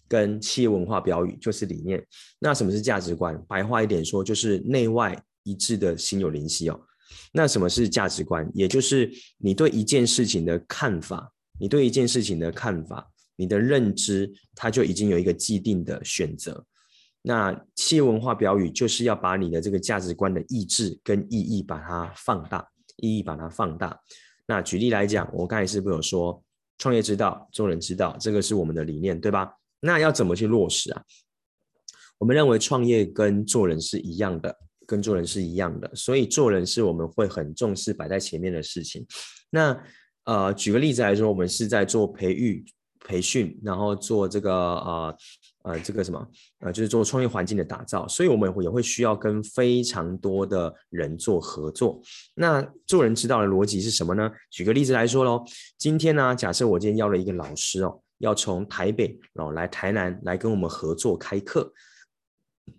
[0.08, 2.04] 跟企业文化标语就是理念。
[2.38, 3.40] 那什么是价值观？
[3.46, 6.80] 白话一点说，就是内外一致的心有灵犀哦。
[7.32, 8.50] 那什么是价值观？
[8.54, 16.64] 也就是你对一件事情的看法，你对一件事情的看法，你的认知，它就已经有一个既定的选择。
[17.22, 23.98] 那企业文化标语就是要把你的这个价值观的意志跟意义把它放大，意义把它放大。
[24.46, 26.42] 那举例来讲，我刚才是不是有说
[26.78, 29.52] 创业之道，做人之道，这个是我们的理念，对吧？
[29.80, 31.02] 那要怎么去落实啊？
[32.18, 34.56] 我们认为创业跟做人是一样的，
[34.86, 39.06] 跟做人是一样的，所以做人是我们会很重视摆在前面的事情。
[39.50, 39.78] 那
[40.24, 42.64] 呃，举个例子来说，我们是在做培育。
[43.02, 45.16] 培训，然后做这个呃
[45.62, 46.26] 呃这个什么
[46.60, 52.00] 呃，就是做创业环境的打造，所以我们也会需要跟非常多的人做合作。
[52.34, 54.30] 那做人之道的逻辑是什么呢？
[54.50, 55.44] 举个例子来说喽，
[55.76, 61.72] 今天呢，假设我今天邀了一个老师哦，要从台北哦来台南来跟我们合作开课。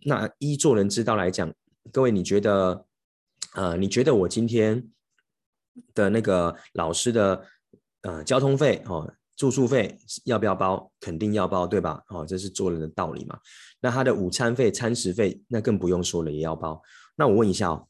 [0.05, 1.53] 那依做人之道来讲，
[1.91, 2.85] 各位你觉得
[3.53, 4.87] 呃你觉得我今天
[5.93, 7.45] 的那个老师的
[8.01, 9.13] 呃交通费哦？
[9.41, 10.91] 住宿费要不要包？
[10.99, 11.99] 肯定要包，对吧？
[12.09, 13.35] 哦，这是做人的道理嘛。
[13.79, 16.79] 那他的午餐费、餐食费，那更不用说了，也要包。
[17.15, 17.87] 那我问一下哦，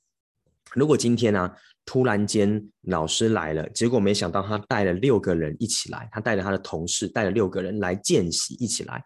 [0.73, 1.53] 如果今天呢、啊，
[1.85, 9.03] 突然间老师来了，结果没想到他带了六个人一起来，他带了他的同事，带了六个人来见习一起来。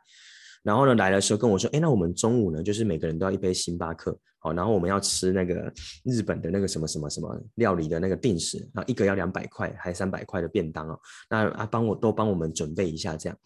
[0.65, 5.71] 然后呢，来的时候跟我说，哎，那我们中午呢，就是每个人都要一杯星巴克，好，然后我们要吃那个
[6.03, 10.99] 日本的那个什么什么什么料理的那个定食，啊，一个要两百块，还三百块的便当哦，
[11.29, 13.37] 那啊，帮我都帮我们准备一下，这样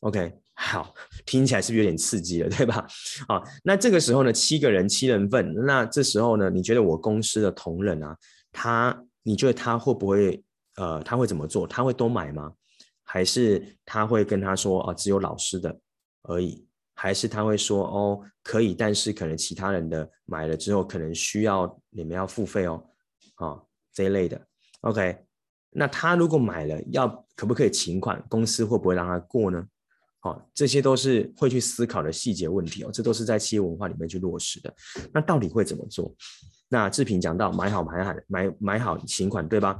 [0.00, 0.92] ，OK，好，
[1.24, 2.84] 听起来是不是有点刺激了，对吧？
[3.28, 8.16] 好，那这个时候呢，七个人七人份，那这时候呢，你觉得我公司的同仁啊，
[8.50, 10.42] 他，你觉得他会不会，
[10.78, 11.64] 呃，他会怎么做？
[11.64, 12.52] 他会都买吗？
[13.04, 15.78] 还是他会跟他说，啊，只有老师的？
[16.28, 22.82] 而已，还是他会说哦，可以，但是可能其他人的买了之后，可能需要你们要付费哦，
[23.36, 23.60] 啊、
[23.92, 24.40] 这一类的
[24.80, 25.16] ，OK，
[25.70, 28.22] 那他如果买了，要可不可以请款？
[28.28, 29.66] 公司会不会让他过呢？
[30.20, 34.74] 好、这些都是会去思考的细节问题哦，这都是在企业文化里面去落实的。
[35.12, 36.12] 那到底会怎么做？
[36.68, 39.78] 那志平讲到买好买好买买好请款，对吧？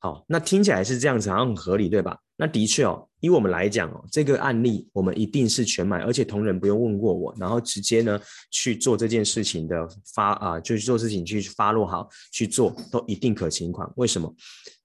[0.00, 2.18] 好，那听起来是这样子，好像很合理，对吧？
[2.36, 8.20] 那的确哦，以我们来讲哦，这个案例我们一定是全买，而且同仁不用问过我，然后直接呢
[8.50, 13.88] 去做这件事情的发啊、就去做事情去发落好去做，都一定可请款。
[13.96, 14.34] 为什么？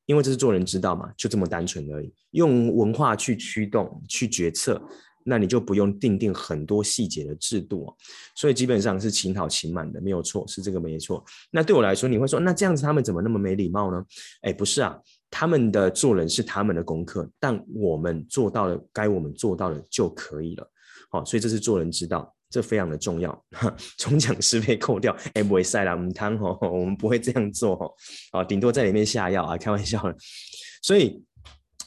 [0.05, 2.11] 因为这是做人之道嘛，就这么单纯而已。
[2.31, 4.81] 用文化去驱动去决策，
[5.23, 7.95] 那你就不用订定很多细节的制度哦。
[8.35, 11.23] 所以基本上是请好请满的，没有错，是这个没错。
[11.51, 14.03] 那对我来说，你会说，那这样子他们怎么那么没礼貌呢？
[14.41, 14.99] 哎，不是啊。
[15.31, 20.71] 他们的做人是他们的功课，但我们做到了该我们做到的就可以了。
[21.11, 23.45] 好，所以这是做人之道，这非常的重要。
[23.97, 27.91] 总讲师被扣掉，哎，不会塞了，我们汤哦， 我们不会这样做哦。
[28.31, 30.15] 啊，顶多在里面下药啊，开玩笑的。
[30.81, 31.23] 所以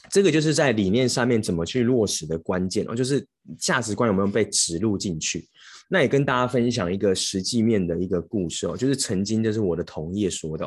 [0.09, 3.25] 这个就是在理念上面怎么去落实的关键哦，就是
[3.59, 5.47] 价值观有没有被植入进去。
[5.89, 10.65] 那也跟大家分享一个实际面的一个故事哦，就是曾经就是我的同业说的。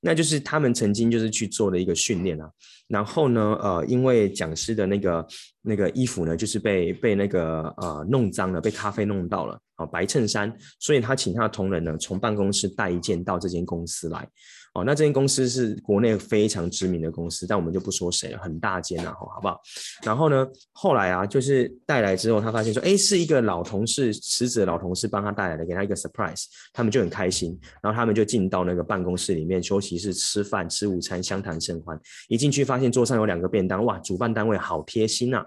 [0.00, 2.50] 那就是他们曾经就是去做了一个训练啊，
[2.88, 5.26] 然后呢，呃，因为讲师的那个
[5.62, 14.26] 那个衣服呢，就是被被那个呃弄脏了，被咖啡弄到了，哦，白衬衫，所以他请他的同仁呢，从办公室带一件到这间公司来。
[14.74, 19.60] 哦，那这间公司是国内非常知名的公司，但我们就不说谁了，很大间啊，好不好？
[20.04, 31.98] 然后呢，后来啊，就是带来之后，他发现说，哎，是一个老同事，辞职的老同事帮他带来的，给他一个 surprise，他们就很开心，然后他们就进到那个办公室里面休息室吃饭吃午餐，相谈甚欢。
[32.28, 35.42] 一进去发现桌上有两个便当，哇，主办单位好贴心呐！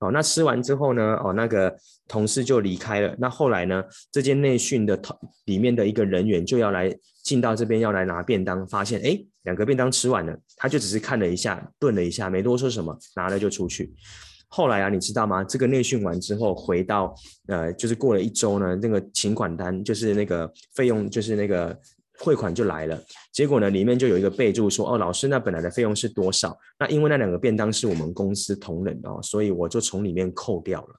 [0.00, 1.74] 哦，那吃完之后呢，哦，那个
[2.06, 3.16] 同事就离开了。
[3.18, 3.82] 那后来呢，
[4.12, 6.94] 这间内训的头里面的一个人员就要来。
[7.26, 13.92] 进到这边要来拿便当，发现哎，两个便当吃完了，他就只是看了一下，顿了一下，没多说什么，拿了就出去。
[14.46, 15.42] 后来啊，你知道吗？
[15.42, 17.12] 这个内训完之后，回到
[17.48, 21.76] 呃，就是过了一周呢，那个请款单就是那个费用，就是那个
[22.20, 23.02] 汇款就来了。
[23.32, 26.56] 结果呢，里面就有一个备注说，哦，老师，那本来的费用是多少？
[26.78, 30.94] 那因为那两个便当是我们公司同仁的哦，所以我就从里面扣掉了。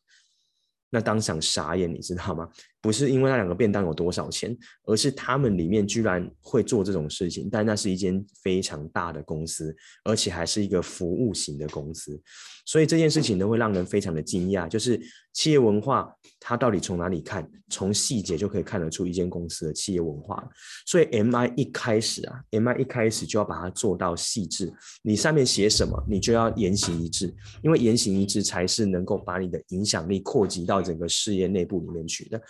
[0.89, 2.49] 那当场傻眼，你知道吗？
[2.82, 4.55] 不是因为那两个便当有多少钱，
[4.86, 7.49] 而是他们里面居然会做这种事情。
[7.51, 12.21] 但那是一间非常大的公司，而且还是一个服务型的公司，
[12.65, 14.67] 所以这件事情呢会让人非常的惊讶。
[14.69, 14.99] 就是
[15.34, 17.49] 企业文化，它到底从哪里看？
[17.69, 20.41] 从细节就可以看得出一间公司的企业文化。
[20.86, 24.71] 所以 MI 一开始啊，MI 一开始就要把它做到细致。
[25.01, 32.41] 你上面写什么，你就要言行一致，因为言行一致才是能够把你的影响力扩及到整个事业内部里面去的。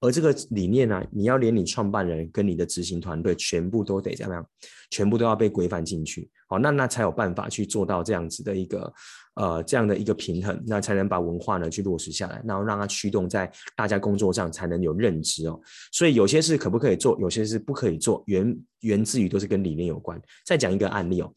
[0.00, 4.46] 而这个理念呢、你要连你创办人跟你的执行团队全部都得怎么样？
[4.90, 8.92] 全部都要被规范进去，好，那那才有办法去做到这样子的一个
[9.34, 15.60] 呃这样的一个平衡，那才能把文化呢去落实下来，然后让它驱动在大家工作上才能有认知哦。
[15.90, 20.20] 所以有些事可不可以做，有些事不可以做，源源自于都是跟理念有关。
[20.44, 21.32] 再讲一个案例哦，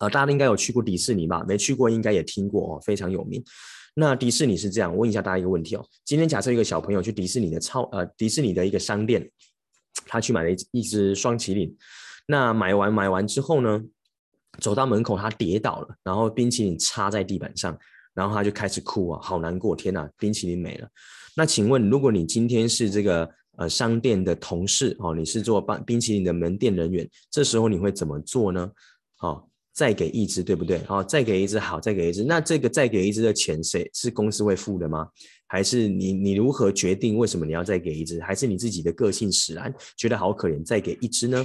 [0.00, 1.44] 呃，大家应该有去过迪士尼吧？
[1.46, 3.44] 没去过应该也听过哦，非常有名。
[3.94, 5.86] 那迪士尼是这样，问一下大家一个问题哦。
[6.04, 9.30] 今天假设一个小朋友去迪士尼的超呃迪士尼的一个商店，
[10.06, 11.76] 他去买了一一只双麒麟。
[12.26, 13.80] 那买完买完之后呢，
[14.60, 17.78] 走到门口他跌倒了，然后冰淇淋插在地板上，
[18.14, 20.88] 然后他就开始哭啊，好难过，天哪，冰淇淋没了。
[21.36, 28.70] 那请问，如果你今天是这个呃商店的同事哦，你是做冰冰淇淋的门店人员，这时候你会怎么做呢？
[29.20, 29.48] 哦。
[29.74, 30.78] 再给一只，对不对？
[30.84, 32.22] 好，再给一只，好，再给一只。
[32.22, 35.08] 那这个再给一只的钱，谁是公司会付的吗？
[35.48, 38.20] 还是你你如何决定为什么你要再给一只？
[38.20, 41.44] 还是你自己的个性使然，觉得好可怜，再给一只呢？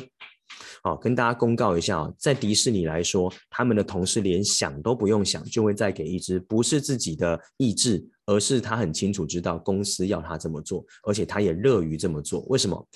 [0.84, 12.42] 好，跟大家公告一下啊，在迪士尼来说，他们的同事连想都不用想，就会再给一只，不是自己的意志，而是他很清楚知道公司要他这么做，而且他也乐于这么做。
[12.50, 12.88] 为什么？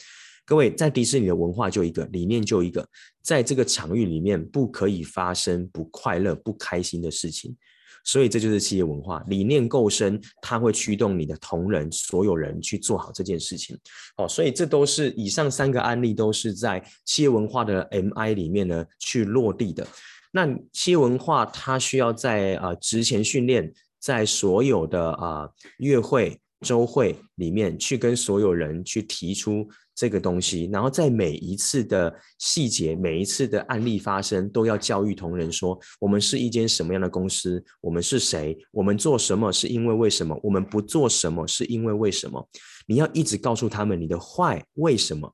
[0.45, 2.85] 各位，在迪士尼的文化就一个，理念就一个，
[3.21, 7.55] 在这个场域里面不可以发生不快乐、不开心的事情，
[8.03, 9.23] 所以这就是企业文化。
[9.29, 13.77] 理念够深，它会驱动你的同仁、所有人去做好这件事情。
[14.17, 19.87] 好，所以这都是以上三个案例都是在企业文化的 MI 里面呢去落地的。
[20.33, 29.65] 那企业文化它需要在啊职前训练，在所有的啊月会、周会里面去跟所有人去提出。
[29.95, 37.63] 这个东西，然后在每一次的细节、每一次的案例发生，都要教育同仁说：我们是一间什么样的公司？
[37.79, 38.57] 我们是谁？
[38.71, 40.39] 我们做什么是因为为什么？
[40.43, 42.49] 我们不做什么是因为为什么？
[42.87, 45.33] 你要一直告诉他们你的坏为什么？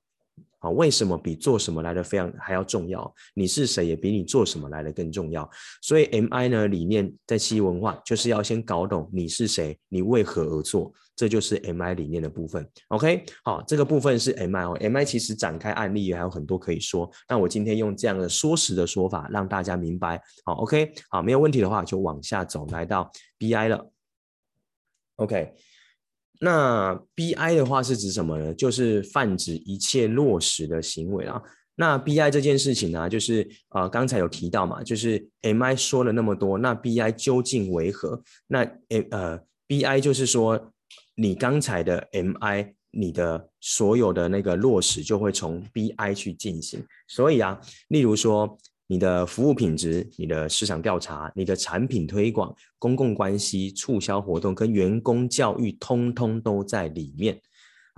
[0.60, 3.16] 啊，为什么比做什么来的非常还要重要？
[3.34, 5.50] 你是谁也比你做什么来的更重要。
[5.82, 10.92] 所以 MI 呢，理念在企业文化就是要先搞懂你是谁，你为何而做。
[11.20, 23.92] 这就是 MI 理念的部分，OK，好，这个部分是 MI 哦，MI 其实展开案例也还有很多可以说，那我今天用这样的说实的说法让大家明白，好，OK，好，没有问题的话就往下走，来到 BI 了
[25.18, 25.54] ，OK，
[26.40, 28.54] 那 BI 的话是指什么呢？
[28.54, 31.42] 就是泛指一切落实的行为啊。
[31.76, 38.24] 那 BI 这件事情呢，就是啊、呃，刚才有提到嘛，就是 MI 说了那么多，那 BI 究竟为何？
[38.48, 38.60] 那
[39.12, 40.72] 呃，BI 就是说。
[41.22, 46.82] 你刚才的 MI，你的所有的那个落实就会从 BI 去进行。
[47.10, 47.60] 所以啊，
[47.90, 48.58] 例如说
[48.88, 57.38] 你的服务品质、你的市场调查、你的产品推广、公共关系、促销活动跟员工教育，通通都在里面。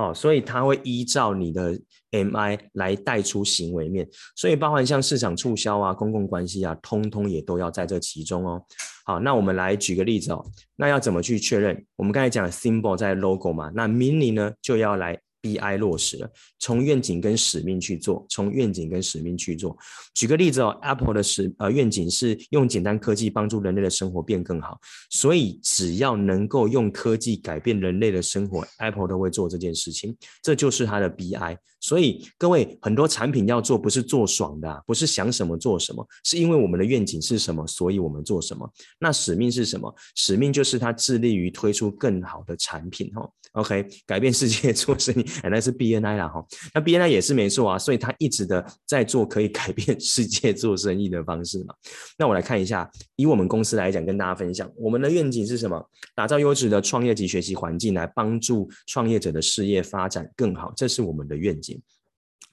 [0.02, 1.78] 哦，所以它会依照你的
[2.12, 8.62] MI 来带出行为面，所以包含像市场促销啊、公共关系啊，通通也都要在这其中哦。
[9.06, 10.46] 好，那我们来举个例子哦，
[10.76, 11.86] 那要怎么去确认？
[11.96, 15.20] 我们刚才讲了 symbol 在 logo 嘛，那 meaning 呢就要来。
[15.42, 19.76] BI 落实了，从愿景跟使命去做，从愿景跟使命去做。
[20.14, 24.80] 举个例子哦，Apple 的使呃愿景是用简单科技帮助人类的生活变更好，
[25.10, 31.58] 所以只要能够用科技改变人类的生活，Apple 都会做这件事情，这就是它的 BI。
[31.84, 38.72] 所以各位，很多产品要做不是做爽的啊，不是想什么做什么，是因为我们的愿景是什么，所以我们做什么。
[39.00, 39.92] 那使命是什么？
[40.16, 43.28] 使命就是它致力于推出更好的产品哦。
[43.54, 45.26] OK，改变世界 做生意。
[45.44, 46.42] 那是 BNI 啦哈，
[46.74, 51.74] 那 BNI 也是没错啊，所以他一直的在做可以改变 世界做生意的方式嘛。
[52.18, 55.86] 那我来看一下，以我们公司来讲，跟大家分享，我们的愿景是什么？
[56.16, 61.82] 打造优质的创业及学习环境，来帮助创业者的事业发展更好，这是我们的愿景。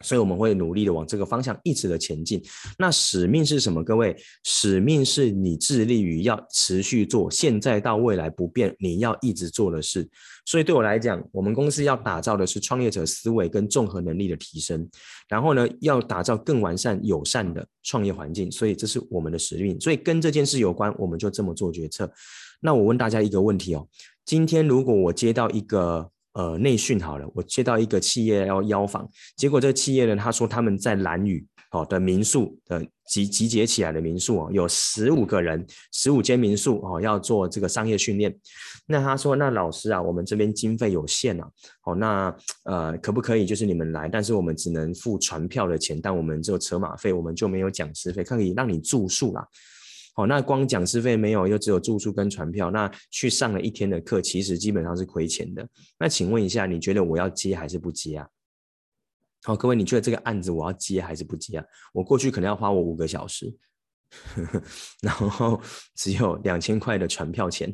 [0.05, 2.43] 所以我们会努力的往这个方向一直的前进。
[2.79, 3.83] 那使命是什么？
[3.83, 10.09] 各位，使命是你致力于要持续做，现在到未来不变，你要一直做的事。
[10.47, 14.89] 所以对我来讲，我们公司要打造的是创业者思维跟综合能力的提升，
[15.29, 18.51] 然后呢，要打造更完善友善的创业环境。
[18.51, 19.79] 所以这是我们的使命。
[19.81, 22.11] 所以跟这件事有关，我们就这么做决策。
[22.61, 23.87] 那我问大家一个问题哦，
[24.25, 26.11] 今天如果我接到一个。
[26.39, 38.32] 呃，内训好了，我接到一个企业要邀访，结果这个企业呢，他说他们在兰屿哦的民宿的集集结起来的民宿哦，有十五个人，十五间民宿哦，要做这个商业训练。
[38.86, 41.51] 那他说，那老师啊，我们这边经费有限啊，
[41.84, 42.36] 哦，那
[42.66, 49.45] 呃，可不可以就是你们来，但是我们只能付船票的钱，但我们只有车马费，我们就没有讲师费，可以让你住宿啦。
[50.19, 55.64] 哦，那光讲师费没有，又只有住宿跟船票，那去上了一天的课，其实基本上是亏钱的。
[55.97, 58.27] 那请问一下，你觉得我要接还是不接啊？
[59.45, 61.64] 好，各位，你觉得这个案子我要接还是不接啊？
[61.93, 63.57] 我过去可能要花我五个小时，
[64.35, 64.62] 呵呵，
[65.03, 65.62] 然后
[65.95, 67.73] 只有两千块的船票钱。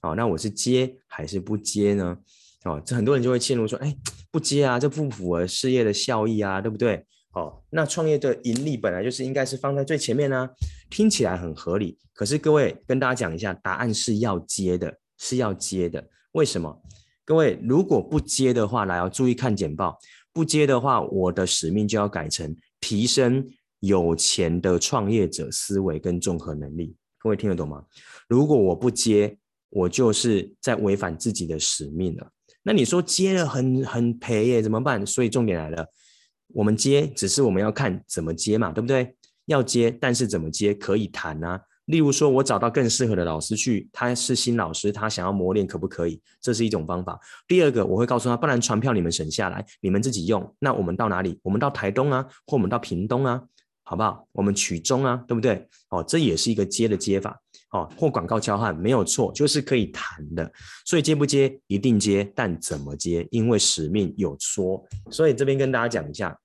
[0.00, 2.16] 好，那我是接还是不接呢？
[2.64, 3.92] 哦，这很多人就会陷入说，哎，
[4.30, 7.04] 不接啊，这不符合事业的效益啊，对不对？
[7.34, 10.46] 好，那创业的盈利本来就是应该是放在最前面呢、
[10.90, 11.98] 听起来很合理。
[12.12, 16.06] 可是各位跟大家讲一下，答案是要接的，是要接的。
[16.32, 16.82] 为什么？
[17.24, 19.98] 各位如果不接的话，来要注意看简报。
[20.30, 23.42] 不接的话，我的使命就要改成提升
[23.80, 26.94] 有钱的创业者思维跟综合能力。
[27.18, 27.82] 各位听得懂吗？
[28.28, 29.38] 如果我不接，
[29.70, 32.30] 我就是在违反自己的使命了。
[32.62, 35.06] 那你说接了很很赔耶，怎么办？
[35.06, 35.86] 所以重点来了。
[36.54, 39.14] 我们接，只是我们要看怎么接嘛，对不对？
[39.46, 41.60] 要接，但是怎么接可以谈啊。
[41.86, 46.22] 例如说，我找到更适合的老师去，他是新老师，他想要磨练，可不可以？
[46.40, 47.18] 这是一种方法。
[47.48, 50.54] 第二个，我会告诉他，不然船票你们省下来，你们自己用。
[50.60, 51.40] 那我们到哪里？
[51.42, 53.42] 我们到台东啊，或我们到屏东啊，
[53.82, 54.26] 好不好？
[54.30, 55.68] 我们取中啊，对不对？
[55.90, 57.36] 哦，这也是一个接的接法。
[57.72, 60.50] 哦，或广告交换没有错，就是可以谈的。
[60.84, 63.26] 所以接不接一定接，但怎么接？
[63.30, 64.80] 因为使命有说，
[65.10, 66.38] 所以这边跟大家讲一下。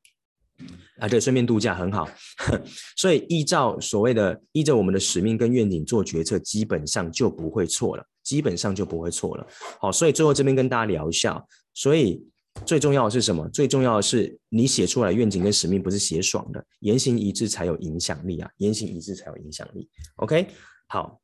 [0.99, 2.07] 啊，对，顺便度假很好。
[2.97, 9.47] 所以依照所谓的依着我们的使命跟愿景做决策，基本上就不会错了，基本上就不会错了。
[9.79, 11.43] 好，所以最后这边跟大家聊一下。
[11.73, 12.25] 所以
[12.65, 13.47] 最重要的是什么？
[13.49, 19.87] 最重要的是你写出来愿景跟使命不是写爽的，言行一致才有影响力啊，言行一致才有影响力。
[20.17, 20.47] OK，
[20.87, 21.19] 好。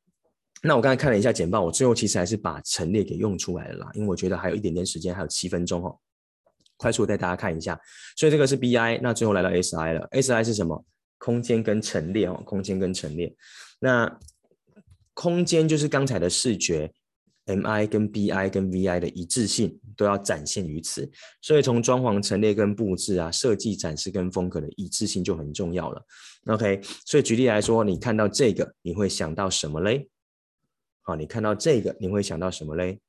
[0.66, 5.94] 那我刚才看了一下简报，我最后其实还是把陈列给用出来了啦，因为我觉得还有一点点时间，还有七分钟哦。
[6.76, 7.78] 快速带大家看一下，
[8.16, 10.08] 所以这个是 BI，那最后来到 SI 了。
[10.12, 10.84] SI 是什么？
[11.18, 13.34] 空间跟陈列哦，空间跟陈列。
[13.80, 14.18] 那
[15.14, 16.92] 空间就是刚才的视觉
[17.46, 21.10] ，MI 跟 BI 跟 VI 的一致性都要展现于此。
[21.40, 26.02] 所以从装潢、陈列跟布置啊，设计、展示跟风格的一致性就很重要了。
[26.46, 30.08] OK，所以举例来说，你看到这个，你会想到什么嘞？
[31.02, 33.00] 好，你看到这个，你会想到什么嘞？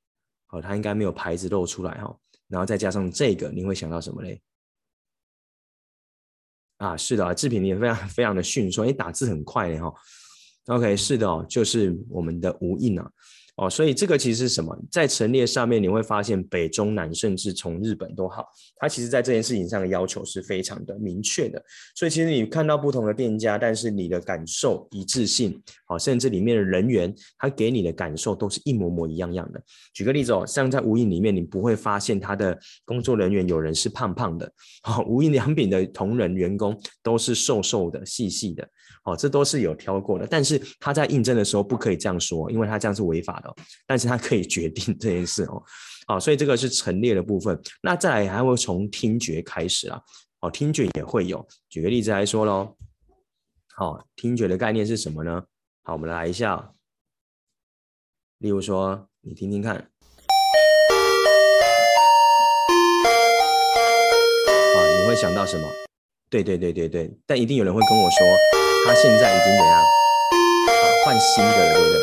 [0.46, 2.16] 好，它应该没有牌子露出来哈。
[2.48, 4.42] 然后再加上这个，你会想到什么嘞？
[6.78, 9.94] 啊，是的啊，志平你也非常非常的迅速，你打字很快的哈。
[10.66, 13.12] OK，是的，就是我们的无印啊。
[13.58, 14.78] 哦，所以这个其实是什么？
[14.92, 18.46] 在陈列上面你会发现北中南，甚至从日本都好，
[18.76, 21.64] 它其实在这件事情上的要求是非常的明确的。
[21.96, 29.62] 所以其实你看到不同的店家，但是你的感受一致性，好，甚至里面的人员他给你的感受都是一模模一样样的。
[29.94, 34.52] 举个例子哦，像在无印里面，你不会发现他的工作人员有人是胖胖的，
[34.84, 38.68] 好，无印良品的同仁员工都是瘦瘦的、细细的。
[39.06, 43.54] 哦，这都是有挑过的，但是他在应征的时候不可以这样说，因为他这样是违法的。
[43.86, 45.64] 但是他可以决定这件事哦。
[46.08, 47.60] 好，所以这个是陈列的部分。
[47.82, 50.02] 那再来还会从听觉开始啊。
[50.42, 51.48] 哦，听觉也会有。
[51.70, 52.76] 举个例子来说喽。
[53.76, 55.44] 好，听觉的概念是什么呢？
[55.84, 56.72] 好，我们来一下。
[58.40, 59.76] 例如说，你听听看。
[59.76, 59.82] 啊，
[65.00, 65.68] 你会想到什么？
[66.28, 69.82] 对对对对对，但一定有人会跟我说，他现在已经怎样？
[69.82, 69.84] 啊，
[71.04, 72.02] 换新的了，对不对？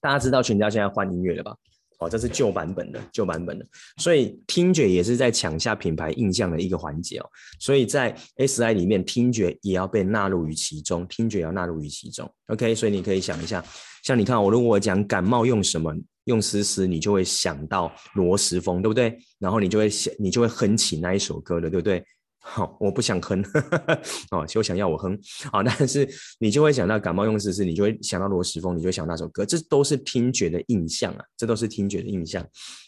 [0.00, 1.54] 大家知道全家现在换音乐了吧？
[2.00, 3.64] 哦，这是旧版本的，旧版本的。
[3.98, 7.26] 所以听觉也是在抢下品牌印象的一个环节哦。
[7.60, 12.28] 所以在 SI 里面，听觉也要被纳入于其中，听觉也要纳入于其中。
[12.48, 13.64] OK，所以你可以想一下，
[14.02, 15.94] 像你看我如果讲感冒用什么？
[16.24, 19.16] 用丝丝，你就会想到罗时丰，对不对？
[19.38, 22.02] 然后你就会想，你就会哼起那一首歌了，对不对？
[22.46, 23.42] 好， 我不想哼，
[24.30, 25.18] 哦，就想要我哼，
[25.50, 26.06] 好，但是
[26.38, 32.46] 你就会想到感冒用丝丝，你就会想到罗时丰，你就会想到那首歌，这都是听觉的印象啊，这都是听觉的印象。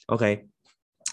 [0.09, 0.47] OK，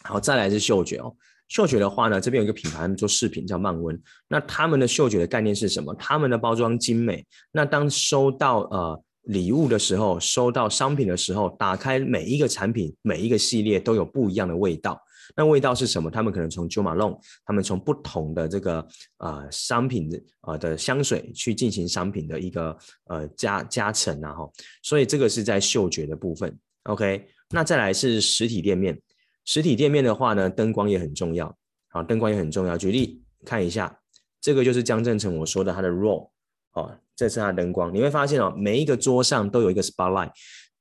[0.03, 1.15] 好，再来是嗅觉哦，
[1.47, 5.95] 嗅觉的话呢，这边有一个品牌做饰品叫曼温，那他们的嗅觉的概念是什么？
[5.95, 15.01] 他们的包装精美，那当收到呃礼物的时候，收到商品的时候，打开每一个产品，每一个系列都有不一样的味道。
[15.35, 16.11] 那味道是什么？
[16.11, 24.51] 他们可能从 Jo Malone，他们从不同的这个呃商品的呃的香水去进行商品的一个呃加加成啊哈，
[24.83, 26.55] 所以这个是在嗅觉的部分。
[26.83, 28.99] OK，那再来是实体店面，
[29.45, 31.55] 实体店面的话呢，灯光也很重要。
[31.89, 32.77] 好，灯光也很重要。
[32.77, 33.99] 举例看一下，
[34.41, 36.29] 这个就是江振成我说的他的 Role，
[36.73, 40.31] 哦，这是他的灯光，你会发现哦，每一个桌上都有一个 spotlight。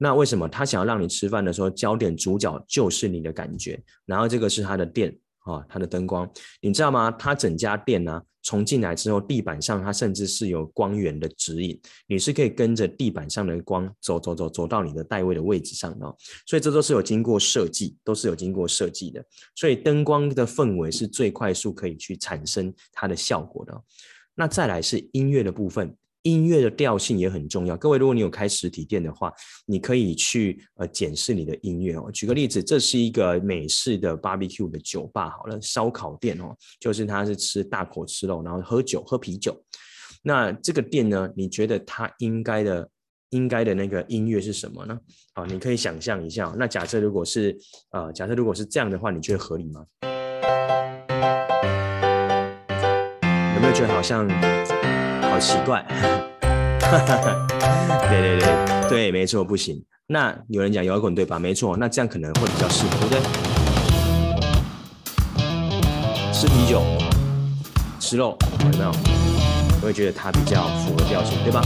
[0.03, 3.81] 那为什么他想要让你吃饭的时候，焦点主角就是你的感觉？
[4.05, 6.29] 然后这个是他的店啊，他的灯光，
[6.61, 7.09] 你知道吗？
[7.13, 16.17] 他整家店呢，从进来之后，地板上它甚至是有光源的指引，你是可以跟着地板上的光走走走走到你的带位的位置上的。
[16.47, 19.25] 所以这都是有经过设计，都是有经过设计的。
[19.55, 23.81] 所以灯光的氛围是最快速可以去产生它的效果的。
[24.35, 25.97] 那再来是音乐的部分。
[26.23, 27.77] 音乐的调性也很重要。
[27.77, 29.33] 各位，如果你有开实体店的话，
[29.67, 32.11] 你可以去呃检视你的音乐哦。
[32.13, 39.61] 举个例子，这是一个美式的 barbecue 的酒吧，好了，烧烤店哦，就是它是吃大口吃肉，然后喝酒喝啤酒。
[40.23, 42.89] 那这个店呢，你觉得它应该的
[43.31, 44.97] 应该的那个音乐是什么呢？
[45.35, 46.55] 好，你可以想象一下。
[46.57, 47.59] 那假设如果是
[47.91, 49.85] 呃，假设如果是这样的话，你觉得合理吗？
[53.55, 54.29] 有没有觉得好像？
[55.33, 55.83] 好奇怪，
[58.11, 58.47] 对对对
[58.87, 59.83] 对，没错，不行。
[60.07, 61.39] 那有人讲摇滚对吧？
[61.39, 63.21] 没错，那这样可能会比较适合，对不对？
[66.35, 66.83] 吃啤酒，
[67.99, 68.93] 吃肉，有没有？
[69.81, 71.63] 我会觉得它比较符合调性，对吧？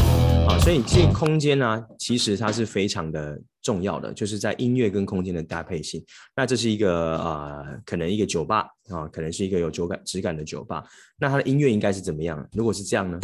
[0.48, 6.00] 啊，所以这空间呢，其实它是非常的重要的，就是在音乐跟空间的搭配性。
[6.36, 10.84] 那这是一个啊、可能一个酒吧啊，可能是一个有酒感质感的酒吧。
[11.18, 12.46] 那它的音乐应该是怎么样？
[12.52, 13.18] 如果是这样呢？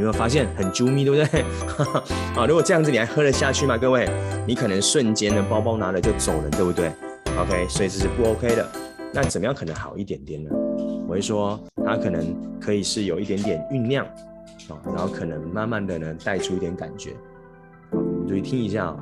[0.00, 1.42] 有没有发现很啾咪，对不对？
[2.34, 3.76] 啊，如果这样子你还喝得下去吗？
[3.76, 4.08] 各位，
[4.46, 6.90] 你可能瞬间的包包拿了就走了，对不对
[7.38, 8.66] ？OK，所以这是不 OK 的。
[9.12, 10.48] 那怎么样可能好一点点呢？
[11.06, 14.06] 我会说它可能可以是有一点点酝酿
[14.70, 17.10] 啊，然后可能慢慢的呢带出一点感觉。
[17.90, 18.96] 好，你注意听一下啊。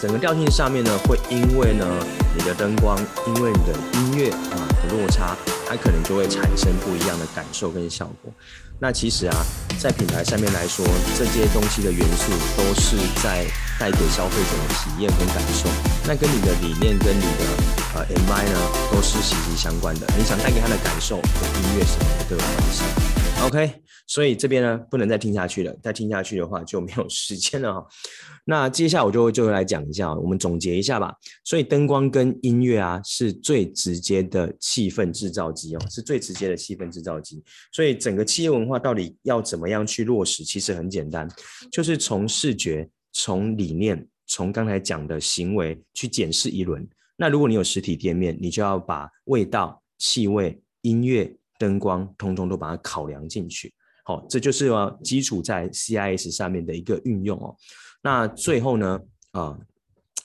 [0.00, 1.84] 整个调性上面呢，会因为呢
[2.34, 5.36] 你的灯光，因为你的音乐啊的落差，
[5.68, 8.32] 它可能就会产生不一样的感受跟效果。
[8.82, 9.36] 那其实啊，
[9.78, 10.86] 在品牌上面来说，
[11.18, 13.44] 这些东西的元素都是在
[13.78, 15.68] 带给消费者的体验跟感受。
[16.06, 17.44] 那跟你的理念跟你的
[17.94, 18.58] 呃 MI 呢，
[18.90, 20.06] 都是息息相关的。
[20.16, 22.82] 你想带给他的感受，跟音乐什么的都有关系。
[23.44, 27.86] OK，所以这边呢不能再听下去了，再听下去的话就没有时间了哈。
[28.44, 31.14] 那接下来我就就来讲一下，我们总结一下吧。
[31.44, 37.40] 所以灯光跟音乐啊，是最直接的气氛制造机哦，是最直接的气氛制造机。
[37.70, 41.28] 所以整个企业文化到底要怎么样去落实，其实很简单，
[41.70, 46.84] 就是从视觉、从理念、从刚才讲的行为去检视一轮。
[47.16, 53.72] 那如果你有实体店面，你就要把味道、气味、音乐、灯光，通通都把它考量进去。
[54.10, 57.54] 好，这就是要基础在 CIS 上面的一个运用哦。
[58.02, 59.00] 那最后呢，
[59.30, 59.56] 啊、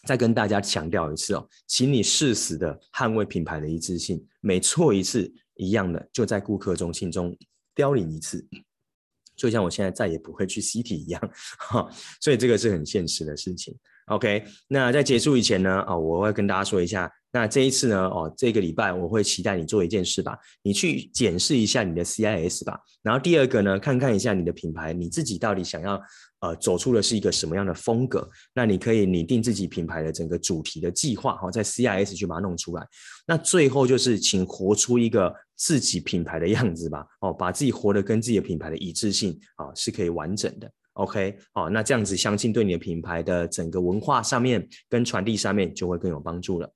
[0.07, 7.37] 再跟大家强调一次哦，请你誓死的捍卫品牌的一致性，每错一次一样的，就在顾客中心中
[7.75, 8.43] 凋零一次，
[9.35, 11.21] 就像我现在再也不会去 CT 一样，
[11.59, 11.87] 哈，
[12.19, 13.77] 所以这个是很现实的事情。
[14.07, 17.11] OK，那在结束以前呢，哦，我会跟大家说一下。
[17.31, 22.79] 那这一次呢，哦，这个礼拜我会期待你做一件事吧，你去检视一下你的 CIS 吧。
[23.01, 25.99] 然后第二个呢，看看一下你的品牌，你自己到底想要
[26.41, 28.29] 呃走出的是一个什么样的风格。
[28.53, 32.87] 那你可以拟定自己品牌的整个主题的计划，哈，在 CIS 去把它弄出来。
[33.25, 40.71] 那最后就是，请活出一个自己品牌的样子吧，哦，把自己活得跟自己的品牌的一致性啊是可以完整的。
[40.95, 46.69] OK，好，那这样子相信对你的品牌的整个文化上面跟传递上面就会更有帮助了。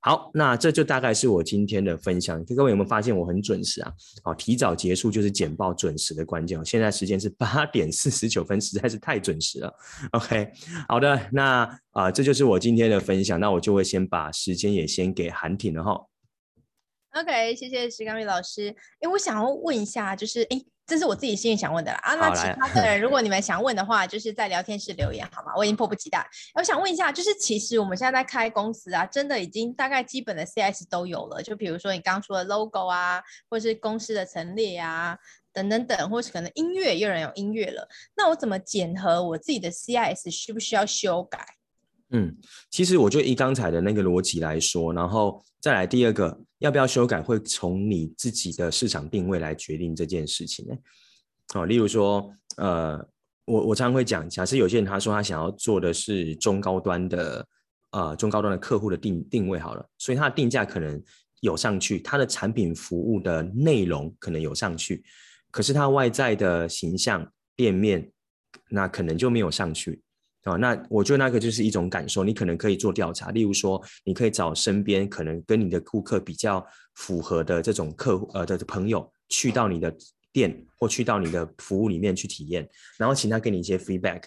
[0.00, 2.44] 好，那这就大概是我今天的分享。
[2.44, 3.90] 各位有没有发现我很准时啊？
[4.22, 6.62] 好，提早结束就是简报准时的关键。
[6.62, 9.74] 现在时间是八点四十九分，实在是太准时了。
[10.12, 10.52] OK，
[10.88, 13.40] 好的，那啊、呃，这就是我今天的分享。
[13.40, 15.98] 那我就会先把时间也先给韩挺了哈。
[17.12, 18.74] OK，谢谢石刚宇老师。
[19.00, 22.14] 哎，我想要问一下，就是哎，这是我自己心里想问的啦啊。
[22.14, 25.52] 那其他的人，如果你们 想问的话，就是在聊天室留言好吗？
[25.56, 26.26] 我已经迫不及待。
[26.54, 31.42] 我想问一下，就是其实我们现在在开公司啊，真的已经大概基本的 CS 都有了。
[31.42, 35.18] 就比如说你刚说的 logo 啊，或是公司的陈列啊，
[35.52, 37.88] 等等等，或是可能音乐也有人有音乐了。
[38.16, 41.44] 那我怎么检核我自己的 CIS 需不需要修改？
[42.10, 42.36] 嗯，
[42.70, 50.74] 其实我就以刚才的那个逻辑来说，然后再来第二个，要不要修改，会从你自己的市场定位来决定这件事情呢？
[51.54, 52.96] 哦，例如说，呃，
[53.46, 57.46] 我我常常会讲，假设有些人他说他想要做的是中高端的，
[57.90, 61.02] 呃，中高端的客户的定定位好了，所以他的定价可能
[61.40, 65.02] 有上去，他的产品服务的内容可能有上去，
[65.50, 67.26] 可是他外在的形象
[67.56, 68.08] 店面
[68.70, 70.00] 那可能就没有上去。
[70.44, 76.64] 啊，那我觉得那个就是一种感受，你可能可以做调查，例如说，你可以找身边可能跟你的顾客比较
[76.96, 79.94] 符合的这种客呃的朋友，去到你的
[80.32, 82.68] 店或去到你的服务里面去体验，
[82.98, 84.22] 然后请他给你一些 feedback。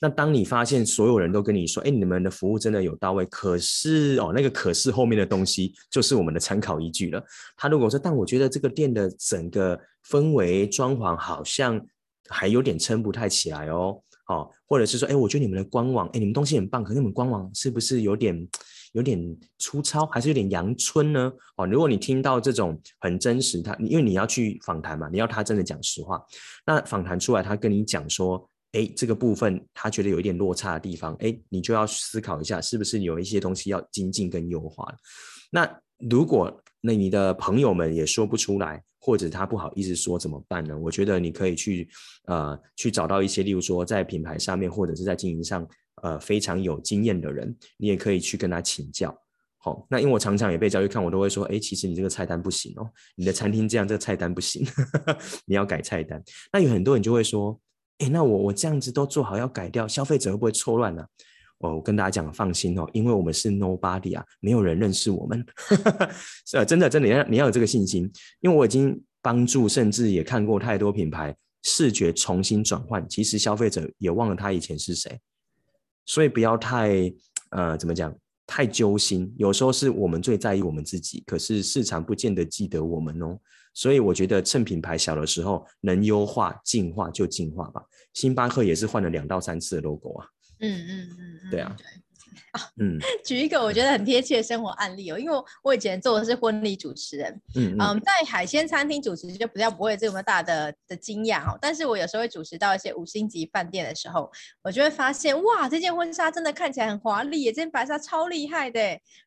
[0.00, 7.24] 那当你发现所有人都跟你说，哎，你们的服务真的有到位，可是哦，那个可是后面的东西就是我们的参考依据了。
[7.56, 11.80] 他如果说，但我觉得这个店的整个氛围装潢好像
[12.28, 14.02] 还有点撑不太起来哦。
[14.26, 18.48] 哦，或者是说，哎，我觉得你们的官网，哎，你们东西很棒，可是你们官网是不是有点
[18.92, 19.18] 有点
[19.58, 21.32] 粗糙，还是有点阳春呢？
[21.56, 26.20] 哦，如果你听到这种很真实，他因为你要去访谈嘛，你要他真的讲实话，
[26.66, 34.92] 那访谈出来，他跟你讲说，哎，这个部分他觉得有一点落差的地方，哎，你就要思考一下，是不是有一些东西要精进跟优化。
[35.50, 35.68] 那
[36.10, 38.82] 如果那你的朋友们也说不出来。
[39.06, 40.76] 或者他不好意思说怎么办呢？
[40.76, 41.88] 我觉得你可以去
[42.24, 45.64] 呃去找到一些，例如说在品牌上面或者是在经营上
[46.02, 49.16] 呃非常有经验的人，你也可以去跟他请教。
[49.58, 54.66] 好、那因为我常常也被教育看，我都会说，哎，其实你这个菜单不行哦，你的餐厅这样这个菜单不行，
[55.46, 56.20] 你要改菜单。
[56.52, 57.56] 那有很多人就会说，
[57.98, 61.06] 哎，那我我这样子都做好要改掉，消费者会不会错乱呢？
[61.58, 65.44] 哦，我跟大家讲，放心哦，因为我们是 nobody 啊，没有人认识我们，
[66.46, 75.18] 是 啊，真的真的，你要你要有这个信心，因为我已经帮助，甚至也看过太多品牌视觉重新转换，其实消费者也忘了他以前是谁，
[76.04, 77.12] 所以不要太
[77.50, 78.14] 呃怎么讲，
[78.46, 83.38] 太揪心，有时候是我们最在意我们自己，可是市场不见得记得我们哦，
[83.72, 87.82] 所以我觉得趁品牌小的时候能优化进化就进化吧，
[88.12, 90.28] 星巴克也是换了两到三次的 logo 啊。
[90.60, 91.86] 嗯嗯嗯嗯，对啊，对。
[92.52, 104.30] 啊，嗯，举一个我觉得很贴切的生活案例哦，因为我以前做的是婚礼主持人，嗯嗯，在海鲜餐厅主持就比较不会有这么大的的惊讶哦，但是我有时候会主持到一些五星级饭店的时候，
[104.62, 108.80] 我就会发现哇，这件婚纱真的看起来很华丽耶，这件白纱超厉害的，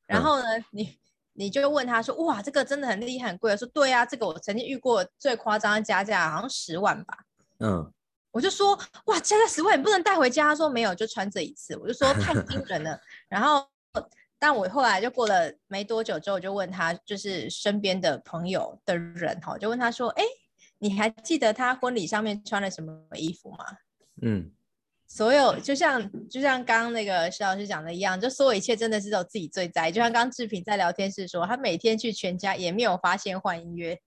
[0.08, 0.98] 然后呢，嗯、你
[1.34, 7.18] 你就问他说，哇，这个真的很厉害很贵，说对啊，这个我曾经遇过最夸张的加价好像十万吧，
[7.60, 7.92] 嗯。
[8.32, 10.50] 我就说哇，加价十万你不能带回家。
[10.50, 11.76] 他说没有，就穿这一次。
[11.78, 13.00] 我就说太惊人了。
[13.28, 13.68] 然后，
[14.38, 20.24] 但我后来就过了没多久之后，我就问他，就是身边的朋友的人哈，就问他说，哎，
[20.78, 23.66] 你还记得他婚礼上面穿了什么衣服吗？
[24.22, 24.52] 嗯，
[25.08, 29.92] 所有就像就像刚刚那个石老师讲的一样，就所有一切真的是有自己最在意。
[29.92, 34.00] 就像刚刚志平在聊天室说，他每天去全家也没有发现换音乐。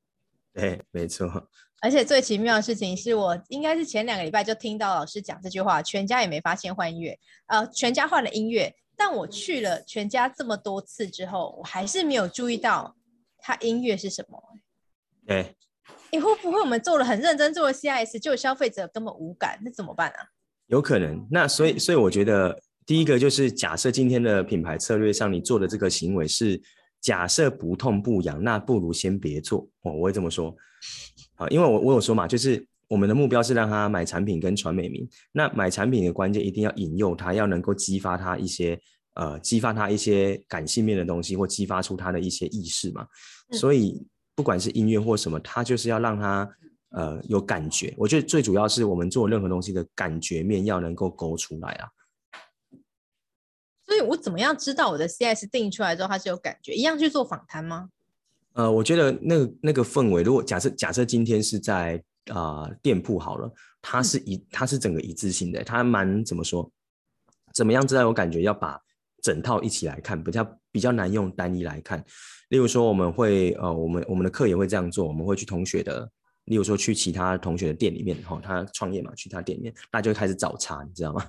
[0.55, 1.49] 对，没错。
[1.83, 7.19] 而且最奇妙的事情是我应该是前两个礼拜就听到老师讲这句话，全家也没发现换音乐，
[7.49, 12.95] 呃，全家换了音乐，但我去了全家这么多次之后，我还是没有注意到
[13.37, 14.41] 他音乐是什么。
[15.27, 15.57] 对，
[16.13, 20.27] 你会不会我们做了很认真做了 CIS，就消费者根本无感，那怎么办啊？
[20.69, 22.57] 有可能，那所以所以我觉得
[22.87, 26.63] 第一个就是假设今天的品牌策略上你做的这个行为是。
[27.03, 29.93] 假设不痛不痒，那不如先别做哦。
[29.93, 30.55] 我会这么说，
[31.37, 35.09] 啊，因为我我有说嘛，就是我们的目标是让他买产品跟传美名。
[35.33, 38.79] 那买产品的关键一定要引诱他，要能够激发他一些
[39.15, 43.07] 呃，激发他一些感性面的东西，或激发出他的一些意识嘛。
[43.51, 46.49] 嗯、所以不管是音乐或什么，他就是要让他
[46.91, 47.95] 呃有感觉。
[47.97, 51.89] 我觉得最主要是我们做任何东西的感觉面要能够勾出来啊。
[53.85, 56.73] 所以我怎么样知道我的 CS 定出来之后它是有感觉？
[56.73, 57.91] 一样去做访谈吗？
[58.55, 63.51] 呃，我觉得那个那个氛围，如果假设假设今天是在啊、呃、店铺好了，
[63.81, 66.71] 它是一、嗯、它是整个一致性的，它蛮怎么说？
[67.55, 68.43] 怎么样知道我感觉？
[68.43, 68.79] 要把
[69.23, 72.05] 整套一起来看，比较比较难用单一来看。
[72.49, 76.11] 例如说，我们会呃，我们我们的课也会这样做，我们会去同学的。
[76.47, 81.25] 例如说去其他同学的店里面，哈，他创业嘛，去他店里面，大家就开始找茬，你知道吗？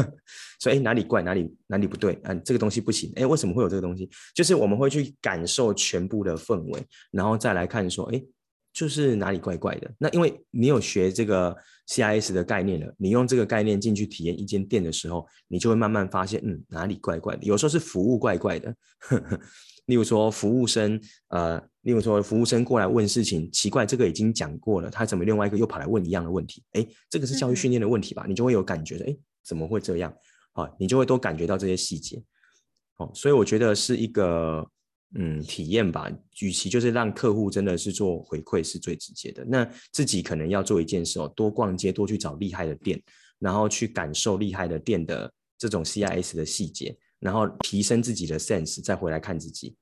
[0.58, 4.08] 所以哎，哪里怪，哪里哪里不对，嗯，这个东西不行，哎，为什么会有这个东西？
[4.34, 8.22] 就是我们会去感受全部的氛围，然后再来看说，哎，
[8.72, 9.90] 就是哪里怪怪的。
[9.98, 11.54] 那因为你有学这个
[11.88, 17.44] CIS 的概念了，你用这个概念进去体验一间店的时候，你就会慢慢发现，嗯，哪里怪怪的。
[17.44, 18.74] 有时候是服务怪怪的，
[19.86, 20.98] 例如说服务生，
[21.28, 26.62] 呃，例如说服务生过来问事情，奇怪，这个已经讲过了，他怎么另外一个又跑来问一样的问题？
[26.72, 28.24] 哎，这个是教育训练的问题吧？
[28.26, 30.14] 嗯、你就会有感觉，哎，怎么会这样？
[30.52, 32.22] 啊，你就会多感觉到这些细节。
[32.96, 34.66] 哦，所以我觉得是一个
[35.14, 36.10] 嗯体验吧，
[36.40, 43.02] 与其就是让客户真的是做回馈是最直接的，那自己可能要做一件事哦，多逛街，多去找厉害的店，
[43.38, 49.76] 然后去感受厉害的店的这种 CIS 的细节，然后提升自己的 sense，再回来看自己。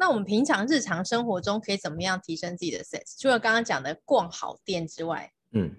[0.00, 3.20] 那我们平常日常生活中可以怎么样提升自己的 sense？
[3.20, 5.70] 除了刚刚讲的逛好店之外，嗯，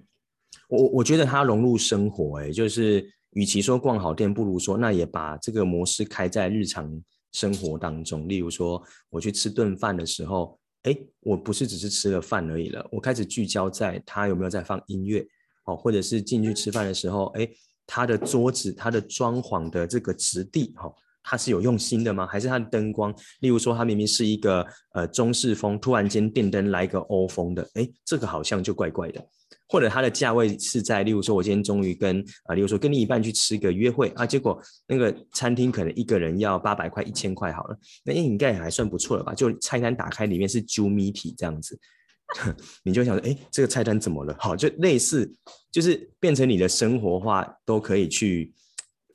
[0.70, 3.12] 我我觉得它融入生活，欸，哎，就是。
[3.34, 7.02] 与其说逛好店，不如说那也把这个模式开在日常
[7.32, 8.28] 生活当中。
[8.28, 15.26] 例如说，我去吃顿饭的时候，哎，我不是只是吃了饭而已了，我开始聚焦在他有没有在放音乐，
[15.64, 17.48] 哦，或者是进去吃饭的时候，哎，
[17.88, 20.94] 他的桌子、他的装潢的这个质地，哈，
[21.24, 22.28] 他是有用心的吗？
[22.28, 23.14] 还是他的灯光？
[23.40, 29.26] 例如说，他明明是一个呃中式风，突然间电灯来个欧风的，哎，这个好像就怪怪的。
[29.68, 39.34] 或者它的价位是在，例如说，我今天终于跟啊，例如说跟另一半去吃个约会啊，结果那个餐厅可能一个人要八百块、一千块好了，那应该还算不错了吧？
[39.34, 41.80] 就菜单打开里面是揪米体这样子，
[42.84, 44.36] 你就想说，哎，这个菜单怎么了？
[44.38, 45.34] 好，就类似，
[45.72, 48.54] 就是变成你的生活化都可以去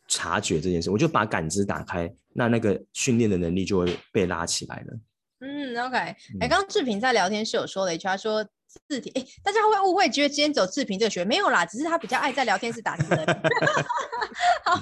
[0.09, 0.91] 察觉这件事。
[0.91, 4.99] 我就把感知打开，那那个训练的能力就会被拉起来了。
[5.41, 8.47] 嗯，OK，哎，刚刚志平在聊天室有说了一句，他说。
[8.91, 13.05] 字体，哎，大家会不会，觉得今天走志平这个学没有啦，只是他比较爱在聊天室打字。
[14.67, 14.75] 好，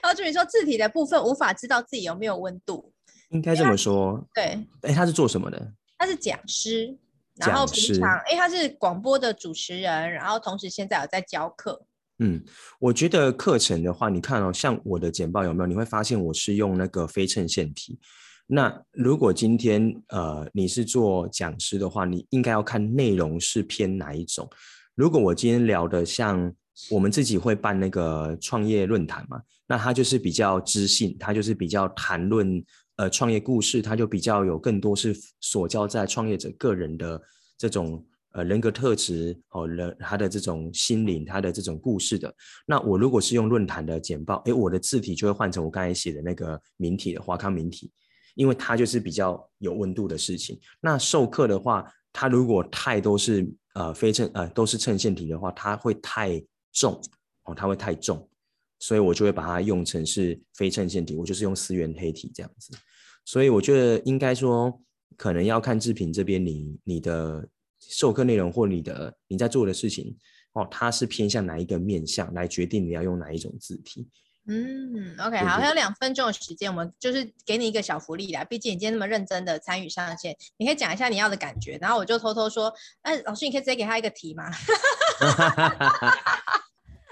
[0.00, 2.90] 然后志平说字体的部分无法知道自己有没有温度，
[3.28, 4.26] 应该这么说。
[4.32, 5.70] 对，哎，他是做什么的？
[5.98, 6.96] 他是讲师，
[7.34, 11.84] 然后平常，哎，他是广播的主持人，然后同时现在有在教课。
[12.24, 12.40] 嗯，
[12.78, 15.66] 我觉得课程的话，你看哦，像我的简报有没有？
[15.66, 17.98] 你会发现我是用那个非衬线体。
[18.46, 24.48] 那如果今天呃你是做讲师的话，你应该要看内容是偏哪一种。
[24.94, 26.52] 如果我今天聊的像
[26.90, 32.64] 我们自己会办那个创业论坛嘛，那它就是比较知性，它就是比较谈论
[32.96, 37.20] 呃创业故事，它就比较有更多是所教在创业者个人的
[37.58, 42.34] 这种呃人格特质哦，人他的这种心灵，他的这种故事的。
[42.66, 47.90] 那我如果是用论坛的简报，诶，我的字体就会换成我刚才写的那个明体的华康明体。
[48.34, 50.58] 因为它就是比较有温度的事情。
[50.80, 56.98] 那授课的话，它如果太都是呃非衬呃都是衬线体的话，它会太重
[57.44, 58.26] 哦，它会太重，
[58.78, 62.72] 所以我就会把它用成是非衬线体，我就是用思源黑体这样子。
[63.26, 64.80] 所以我觉得应该说，
[65.18, 67.46] 可能要看制品这边你你的
[67.92, 70.16] 授课内容或你的你在做的事情
[70.54, 74.08] 哦，它是偏向哪一个面向来决定你要用哪一种字体。
[74.48, 78.42] 嗯，OK，好，还有两分钟的时间，我们就是给你一个小福利啦。
[78.42, 84.50] 毕竟你今天那么认真的参与上线，你可以讲一下你要的感觉，然后我就偷偷说，哎，老师，你可以直接给他一个题吗？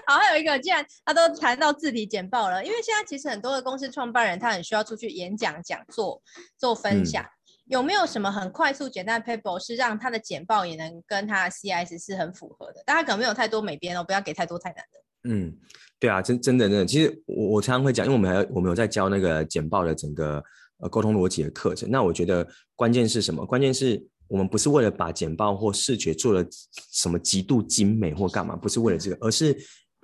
[0.07, 6.21] 好，还有一个，既然他都谈到字体简报了，因为现在其实很多的公司创办人他很需要出去演讲、讲座、
[6.57, 7.31] 做分享，嗯、
[7.71, 12.83] 有没有什么很快速、简单的 paper 是让他的简报也能跟他的 CS 是很符合的？
[12.85, 15.29] 大家可能没有太多美编哦，不要给太多太难的。
[15.29, 15.57] 嗯。
[15.97, 20.43] 对啊，真真的真的，其实我我常常会讲，因为我们还我们有在教那个简报的整个
[20.79, 21.89] 呃沟通逻辑的课程。
[21.89, 22.45] 那我觉得
[22.75, 23.45] 关键是什么？
[23.45, 26.43] 关键是我们不是为了把简报或视觉做了
[26.91, 29.55] 什么极度精美或干嘛，不是为了这个，而是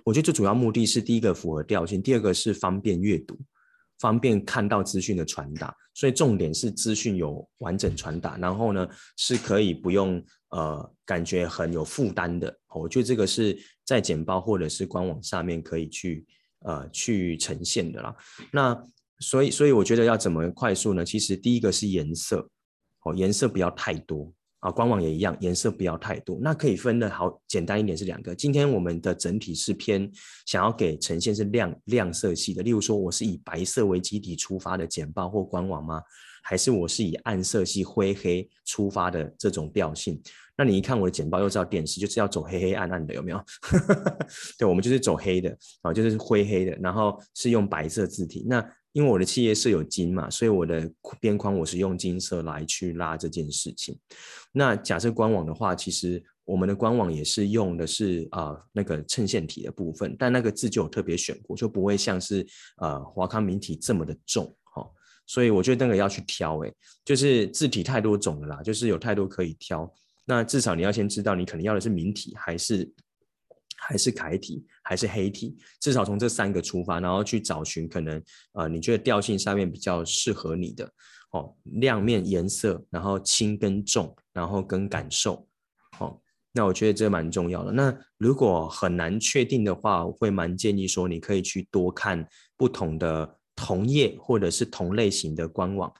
[0.05, 3.35] 我觉得最主要目的是第一个符合调性，第二个是方便阅读，
[3.99, 5.73] 方便看到资讯的传达。
[5.93, 8.87] 所以重点是资讯有完整传达，然后呢
[9.17, 12.55] 是可以不用呃感觉很有负担的。
[12.75, 16.23] 我觉得这个是在简报或者是官网上面可以去
[16.59, 18.15] 呃去呈现的啦。
[18.51, 18.79] 那
[19.21, 21.03] 所以所以我觉得要怎么快速呢？
[21.03, 22.47] 其实第一个是颜色，
[23.03, 26.39] 哦颜色不要太多啊，官网也一样，颜色不要太多。
[26.41, 28.33] 那可以分的好简单一点是两个。
[28.33, 30.11] 今天我们的整体是偏
[30.45, 36.01] 想要给呈现是亮亮色系的，例如说我是以白色为基底出发的简报或官网吗？
[36.43, 40.19] 还是我是以暗色系灰黑出发的这种调性？
[40.57, 43.43] 那你一看我的简报，又知道电视就是要走黑黑暗暗的，有没有？
[44.57, 48.45] 对，我们就是走黑的啊，就是灰黑的，然后是用白色字体。
[48.47, 48.65] 那
[48.97, 50.91] 因为我的企业是有金嘛，所以我的
[51.21, 53.95] 边框我是用金色来去拉这件事情。
[54.51, 62.43] 那假设官网的话，其实我们的官网也是用的是啊、那个衬线体的部分，但那个字就有特别选过，就不会像是
[62.77, 64.83] 呃华康明体这么的重哈。
[65.27, 66.73] 所以我觉得那个要去挑，哎，
[67.05, 69.87] 就是字体太多种了啦，就是有太多可以挑。
[70.25, 72.91] 那至少你要先知道，你可能要的是明体还是
[73.77, 78.23] 还是楷体还是黑体，至少从这三个出发，然后去找寻可能
[78.53, 80.89] 呃你觉得调性上面比较适合你的
[81.31, 85.45] 哦，亮面颜色，然后轻跟重，然后跟感受，
[85.99, 86.17] 哦，
[86.53, 87.71] 那我觉得这蛮重要的。
[87.73, 92.25] 那如果很难确定的话，我会蛮建议说你可以去多看
[92.55, 95.93] 不同的同业或者是同类型的官网。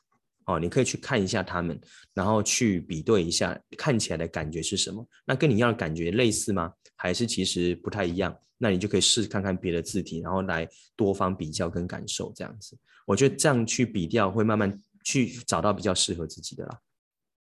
[0.46, 1.78] 哦，你可以去看一下他们，
[2.14, 5.06] 然后去比对一下，看起来的感觉是什么？
[5.26, 6.72] 那跟你要的感觉类似吗？
[6.98, 8.38] 还是其实不太一样？
[8.58, 12.78] 那你就可以试看看别的字体，然后来多方比较跟感受这样子。
[13.06, 16.80] 我觉得这样去比较，会慢慢去找到比较适合自己的啦。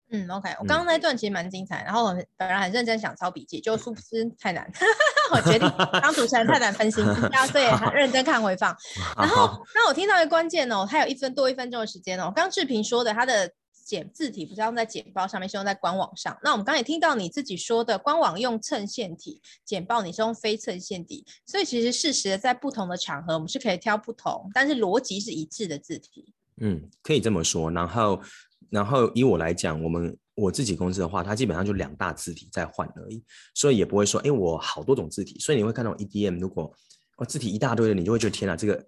[0.10, 4.70] 嗯，OK，我刚刚那段其实蛮精彩，嗯、然后我本来很认真想抄笔记，就殊不知太难，
[5.34, 5.68] 我决定
[6.02, 7.04] 当主持人太难分心，
[7.52, 8.76] 所以很认真看回放。
[9.18, 12.32] 然后，那我听到一个关键哦，他有一分多一分钟的时间哦。
[12.36, 13.52] 刚志平说的，他的
[13.84, 16.38] 简字体不是用在简报上面，是用在官网上。
[16.44, 26.34] 那我们刚刚也听到你自己说的，官网用衬线体，简报你是用非衬线体，所以其实事实在不同的场合，我们是可以挑不同，但是逻辑是一致的字体。
[26.62, 27.70] 嗯，可以这么说。
[27.70, 28.22] 然后。
[28.70, 33.24] 然后以我来讲，我们我自己公司的话，它基本上就两大字体在换而已，
[33.54, 35.38] 所以也不会说，哎，我好多种字体。
[35.38, 36.74] 所以你会看到 EDM，如果
[37.18, 38.84] 哦字体一大堆的，你就会觉得天哪，这个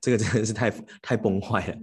[0.00, 0.70] 这个真的是太
[1.02, 1.76] 太崩坏了，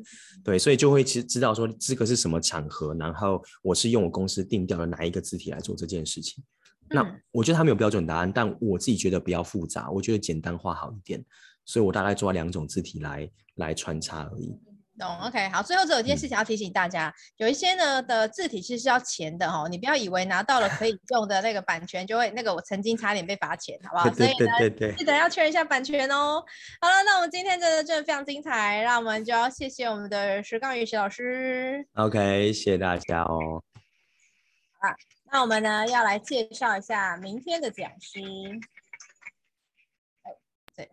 [0.43, 6.43] 对，所以就会其实知道说这个是什么场合，然后我是用我公司定调的哪一个字体来做这件事情。
[6.89, 11.23] 嗯、那我觉得它没有标准答案，但我自己觉得比较复杂，我觉得简单化好一点，
[11.65, 14.55] 所以我大概抓两种字体来来穿插而已。
[14.97, 15.61] 懂，OK，好。
[15.61, 24.09] 最后，只有一件事情要提醒大家，嗯、有一些呢的字体其实是要钱的哦，你不要以为拿到了可以 用的那个版权就会那个，我曾经差点被罚钱，好不好？
[24.09, 26.43] 对对对对，记得要确认一下版权哦。
[26.79, 31.85] 好了，那我们今天真的真的非常精彩，让我们就要谢谢我们的石刚宇石老师。
[31.95, 33.61] OK，谢谢大家哦。
[34.79, 34.93] 好，
[35.31, 38.19] 那我们呢要来介绍一下明天的讲师。
[40.23, 40.31] 哎，
[40.75, 40.89] 对。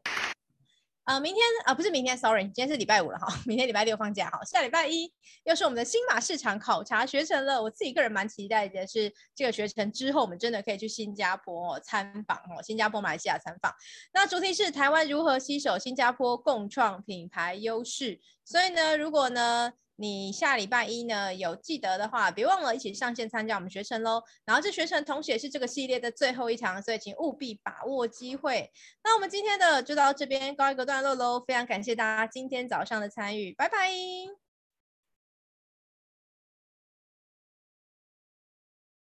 [1.05, 7.61] 呃，明天啊、不是明天，sorry，今天是礼拜五了哈，明天礼拜六放假哈，下礼拜一又是我们的新马市场考察学程了。
[7.61, 13.75] 我自己个人蛮期待的是，这个学程之后我们真的可以去新加坡参访哦，新加坡、马来西亚参访。
[14.15, 18.21] 那主题是台湾如何携手新加坡共创品牌优势。
[18.45, 24.23] 所以呢，如果呢，你下礼拜一呢有记得的话，别忘了一起上线参加我们学程喽。
[24.45, 28.71] 然后这学程同时也是这个系列的最后一堂，所以请务必把握机会。
[29.05, 34.42] 那我们今天的就到这边告一个段落喽，非常感谢大家今天早上的参与，拜拜。